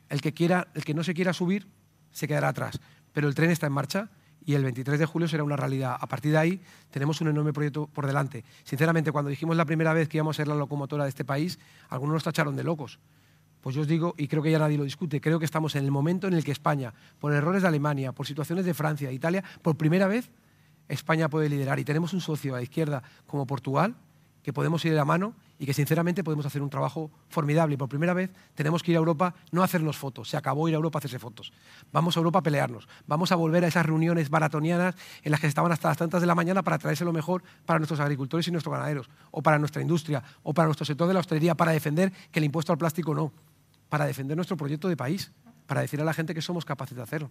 [0.10, 1.68] El que, quiera, el que no se quiera subir
[2.12, 2.80] se quedará atrás.
[3.18, 4.10] Pero el tren está en marcha
[4.46, 5.98] y el 23 de julio será una realidad.
[6.00, 6.62] A partir de ahí
[6.92, 8.46] tenemos un enorme proyecto por delante.
[8.64, 11.58] Sinceramente, cuando dijimos la primera vez que íbamos a ser la locomotora de este país,
[11.90, 13.00] algunos nos tacharon de locos.
[13.62, 15.84] Pues yo os digo, y creo que ya nadie lo discute, creo que estamos en
[15.84, 19.44] el momento en el que España, por errores de Alemania, por situaciones de Francia, Italia,
[19.64, 20.30] por primera vez
[20.88, 21.80] España puede liderar.
[21.80, 23.96] Y tenemos un socio a la izquierda como Portugal,
[24.48, 27.74] que podemos ir de la mano y que sinceramente podemos hacer un trabajo formidable.
[27.74, 30.70] Y por primera vez tenemos que ir a Europa no a hacernos fotos, se acabó
[30.70, 31.52] ir a Europa a hacerse fotos.
[31.92, 35.48] Vamos a Europa a pelearnos, vamos a volver a esas reuniones maratonianas en las que
[35.48, 38.52] estaban hasta las tantas de la mañana para traerse lo mejor para nuestros agricultores y
[38.52, 42.14] nuestros ganaderos, o para nuestra industria, o para nuestro sector de la hostelería, para defender
[42.32, 43.34] que el impuesto al plástico no,
[43.90, 45.30] para defender nuestro proyecto de país,
[45.66, 47.30] para decir a la gente que somos capaces de hacerlo.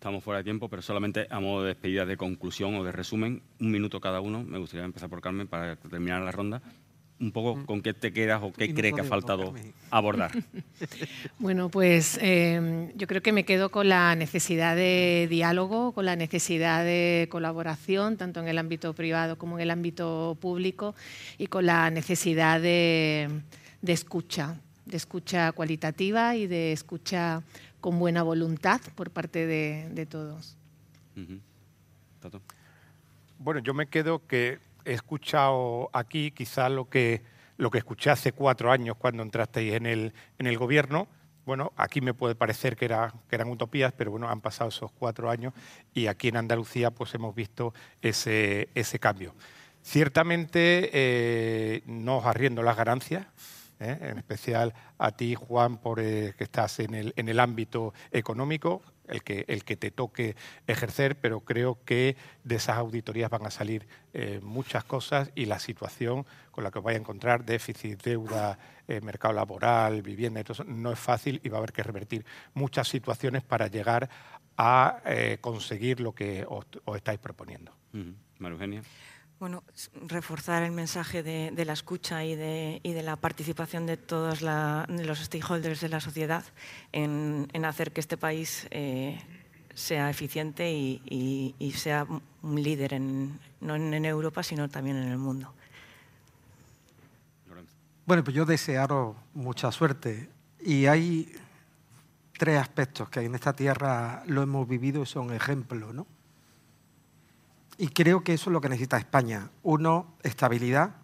[0.00, 3.42] Estamos fuera de tiempo, pero solamente a modo de despedida, de conclusión o de resumen,
[3.60, 4.42] un minuto cada uno.
[4.42, 6.62] Me gustaría empezar por Carmen para terminar la ronda.
[7.20, 7.66] Un poco mm.
[7.66, 9.52] con qué te quedas o qué cree que ha faltado
[9.90, 10.30] abordar.
[11.38, 16.16] bueno, pues em, yo creo que me quedo con la necesidad de diálogo, con la
[16.16, 20.94] necesidad de colaboración, tanto en el ámbito privado como en el ámbito público,
[21.36, 23.28] y con la necesidad de,
[23.82, 27.42] de escucha, de escucha cualitativa y de escucha
[27.80, 30.56] con buena voluntad por parte de, todos.
[33.38, 37.22] Bueno, yo me quedo que he escuchado aquí quizá lo que,
[37.56, 41.08] lo que escuché hace cuatro años cuando entrasteis en el, en el gobierno.
[41.46, 44.92] Bueno, aquí me puede parecer que, era, que eran utopías, pero bueno, han pasado esos
[44.92, 45.54] cuatro años
[45.94, 49.34] y aquí en Andalucía pues hemos visto ese, ese cambio.
[49.82, 53.26] Ciertamente eh, no os arriendo las ganancias,
[53.80, 53.98] ¿eh?
[54.00, 58.82] en especial a ti, Juan, por eh, que estás en el, en el ámbito económico,
[59.08, 63.50] el que, el que te toque ejercer, pero creo que de esas auditorías van a
[63.50, 68.02] salir eh, muchas cosas y la situación con la que os vais a encontrar, déficit,
[68.02, 68.58] deuda,
[69.02, 72.24] mercado laboral, vivienda, eso, no es fácil y va a haber que revertir
[72.54, 74.10] muchas situaciones para llegar
[74.56, 75.00] a
[75.40, 76.66] conseguir lo que os,
[76.96, 77.72] estáis proponiendo.
[78.40, 78.82] Eugenia.
[79.40, 79.64] Bueno,
[80.06, 85.88] reforzar el mensaje de, la escucha y de, la participación de todos los stakeholders de
[85.88, 86.44] la sociedad
[86.92, 89.18] en, hacer que este país eh,
[89.72, 92.06] sea eficiente y, sea
[92.42, 95.54] un líder en, no en, Europa, sino también en el mundo.
[98.04, 100.28] Bueno, pues yo desearos mucha suerte.
[100.60, 101.32] Y hay
[102.36, 106.06] tres aspectos que en esta tierra lo hemos vivido y son ejemplos, ¿no?
[107.80, 109.48] Y creo que eso es lo que necesita España.
[109.62, 110.96] Uno, estabilidad,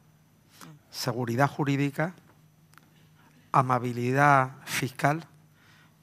[0.91, 2.15] seguridad jurídica,
[3.51, 5.27] amabilidad fiscal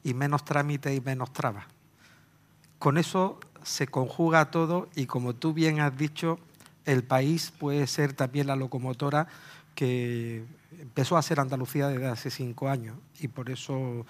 [0.02, 1.66] y menos trámites y menos trabas.
[2.80, 6.40] Con eso se conjuga todo y como tú bien has dicho,
[6.86, 9.28] el país puede ser también la locomotora
[9.76, 10.44] que
[10.80, 12.96] empezó a ser Andalucía desde hace cinco años.
[13.20, 14.04] Y por eso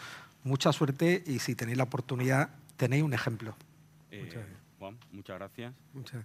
[0.44, 2.48] mucha suerte y si tenéis la oportunidad,
[2.78, 3.54] tenéis un ejemplo.
[4.10, 4.46] Eh,
[5.12, 5.74] muchas gracias.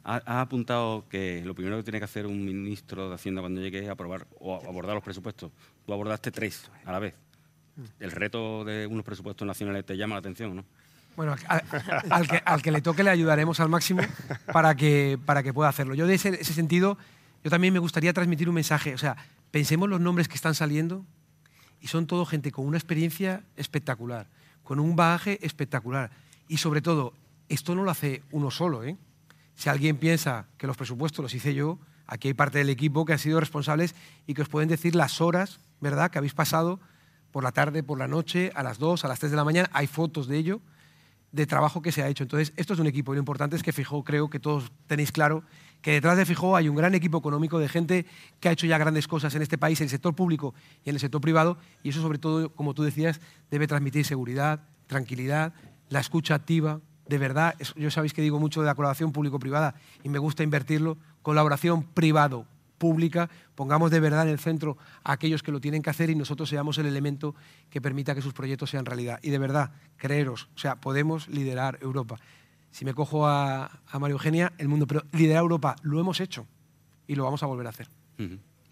[0.03, 3.61] Has ha apuntado que lo primero que tiene que hacer un ministro de Hacienda cuando
[3.61, 5.51] llegue es aprobar o abordar los presupuestos.
[5.85, 7.15] Tú abordaste tres a la vez.
[7.75, 7.83] Mm.
[7.99, 10.65] ¿El reto de unos presupuestos nacionales te llama la atención no?
[11.15, 11.35] Bueno,
[12.45, 14.01] al, que, le toque le ayudaremos al máximo
[14.53, 15.93] para que, para que pueda hacerlo.
[15.93, 16.97] Yo de ese, ese sentido,
[17.43, 18.93] yo también me gustaría transmitir un mensaje.
[18.93, 19.17] O sea,
[19.51, 21.05] pensemos los nombres que están saliendo
[21.81, 24.27] y son todo gente con una experiencia espectacular,
[24.63, 26.11] con un bagaje espectacular
[26.47, 27.13] y sobre todo
[27.49, 28.83] esto no lo hace uno solo.
[28.83, 28.97] ¿eh?
[29.55, 33.13] Si alguien piensa que los presupuestos los hice yo, aquí hay parte del equipo que
[33.13, 33.95] han sido responsables
[34.25, 36.11] y que os pueden decir las horas ¿verdad?
[36.11, 36.79] que habéis pasado
[37.31, 39.69] por la tarde, por la noche, a las 2, a las 3 de la mañana.
[39.73, 40.61] Hay fotos de ello,
[41.31, 42.23] de trabajo que se ha hecho.
[42.23, 45.11] Entonces, esto es un equipo y lo importante es que Fijó, creo que todos tenéis
[45.11, 45.43] claro
[45.81, 48.05] que detrás de Fijó hay un gran equipo económico de gente
[48.39, 50.95] que ha hecho ya grandes cosas en este país, en el sector público y en
[50.95, 55.53] el sector privado, y eso sobre todo, como tú decías, debe transmitir seguridad, tranquilidad,
[55.89, 60.09] la escucha activa, de verdad, yo sabéis que digo mucho de la colaboración público-privada y
[60.09, 65.59] me gusta invertirlo, colaboración privado-pública, pongamos de verdad en el centro a aquellos que lo
[65.59, 67.33] tienen que hacer y nosotros seamos el elemento
[67.71, 69.19] que permita que sus proyectos sean realidad.
[69.23, 72.17] Y de verdad, creeros, o sea, podemos liderar Europa.
[72.69, 76.45] Si me cojo a, María Eugenia, el mundo, pero liderar Europa lo hemos hecho
[77.07, 77.87] y lo vamos a volver a hacer.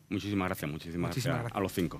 [0.09, 1.99] Muchísimas gracias, muchísimas, gracias, a los cinco.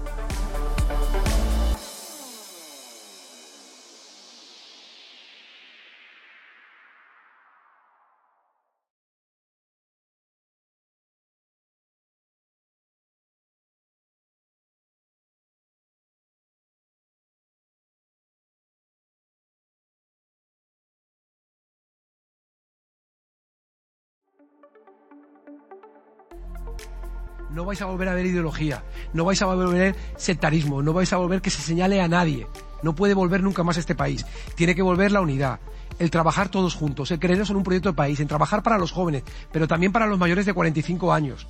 [27.53, 28.83] No vais a volver a ver ideología,
[29.13, 32.07] no vais a volver a ver sectarismo, no vais a volver que se señale a
[32.07, 32.47] nadie.
[32.83, 34.25] No puede volver nunca más este país.
[34.55, 35.59] Tiene que volver la unidad,
[35.99, 38.91] el trabajar todos juntos, el creernos en un proyecto de país, en trabajar para los
[38.91, 41.47] jóvenes, pero también para los mayores de 45 años.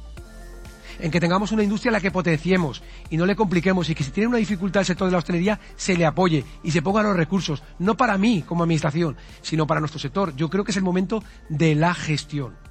[0.99, 4.03] En que tengamos una industria a la que potenciemos y no le compliquemos y que
[4.03, 7.05] si tiene una dificultad el sector de la hostelería se le apoye y se pongan
[7.05, 10.35] los recursos, no para mí como administración, sino para nuestro sector.
[10.35, 12.70] Yo creo que es el momento de la gestión.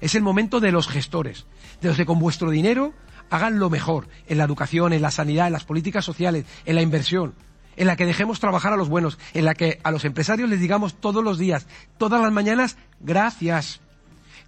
[0.00, 1.46] Es el momento de los gestores,
[1.80, 2.94] de los que con vuestro dinero
[3.30, 6.82] hagan lo mejor en la educación, en la sanidad, en las políticas sociales, en la
[6.82, 7.34] inversión,
[7.76, 10.60] en la que dejemos trabajar a los buenos, en la que a los empresarios les
[10.60, 11.66] digamos todos los días,
[11.96, 13.80] todas las mañanas, gracias.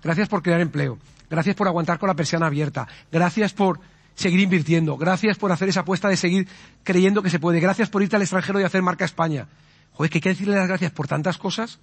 [0.03, 0.99] Gracias por crear empleo,
[1.31, 3.79] gracias por aguantar con la persiana abierta, gracias por
[4.15, 6.49] seguir invirtiendo, gracias por hacer esa apuesta de seguir
[6.83, 9.47] creyendo que se puede, gracias por irte al extranjero y hacer marca España.
[9.93, 11.79] Joder, que hay que decirle las gracias por tantas cosas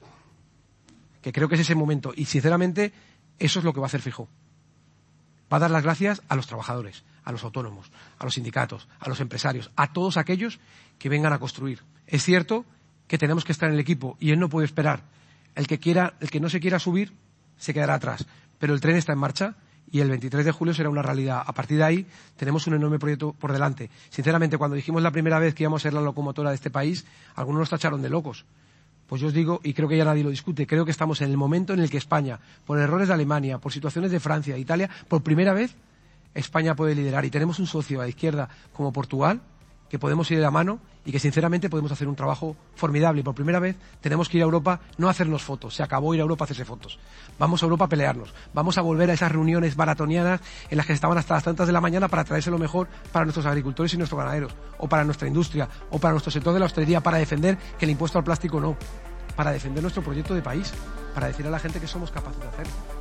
[1.21, 2.13] que creo que es ese momento.
[2.15, 2.91] Y sinceramente,
[3.39, 4.27] eso es lo que va a hacer Fijo.
[5.51, 9.09] Va a dar las gracias a los trabajadores, a los autónomos, a los sindicatos, a
[9.09, 10.59] los empresarios, a todos aquellos
[10.99, 11.83] que vengan a construir.
[12.05, 12.65] Es cierto
[13.07, 15.03] que tenemos que estar en el equipo y él no puede esperar.
[15.55, 17.13] El que quiera, el que no se quiera subir,
[17.57, 18.27] se quedará atrás.
[18.59, 19.55] Pero el tren está en marcha
[19.91, 21.41] y el 23 de julio será una realidad.
[21.45, 22.07] A partir de ahí
[22.37, 23.89] tenemos un enorme proyecto por delante.
[24.09, 27.05] Sinceramente, cuando dijimos la primera vez que íbamos a ser la locomotora de este país,
[27.35, 28.45] algunos nos tacharon de locos.
[29.09, 31.31] Pues yo os digo, y creo que ya nadie lo discute, creo que estamos en
[31.31, 34.59] el momento en el que España, por errores de Alemania, por situaciones de Francia, de
[34.59, 35.75] Italia, por primera vez
[36.35, 37.25] España puede liderar.
[37.25, 39.41] Y tenemos un socio a la izquierda como Portugal,
[39.89, 43.21] que podemos ir de la mano y que sinceramente podemos hacer un trabajo formidable.
[43.21, 46.13] Y por primera vez tenemos que ir a Europa no a hacernos fotos, se acabó
[46.13, 46.99] ir a Europa a hacerse fotos.
[47.37, 50.93] Vamos a Europa a pelearnos, vamos a volver a esas reuniones maratonianas en las que
[50.93, 53.97] estaban hasta las tantas de la mañana para traerse lo mejor para nuestros agricultores y
[53.97, 57.57] nuestros ganaderos, o para nuestra industria, o para nuestro sector de la hostelería, para defender
[57.77, 58.77] que el impuesto al plástico no,
[59.35, 60.73] para defender nuestro proyecto de país,
[61.13, 62.98] para decir a la gente que somos capaces de hacerlo.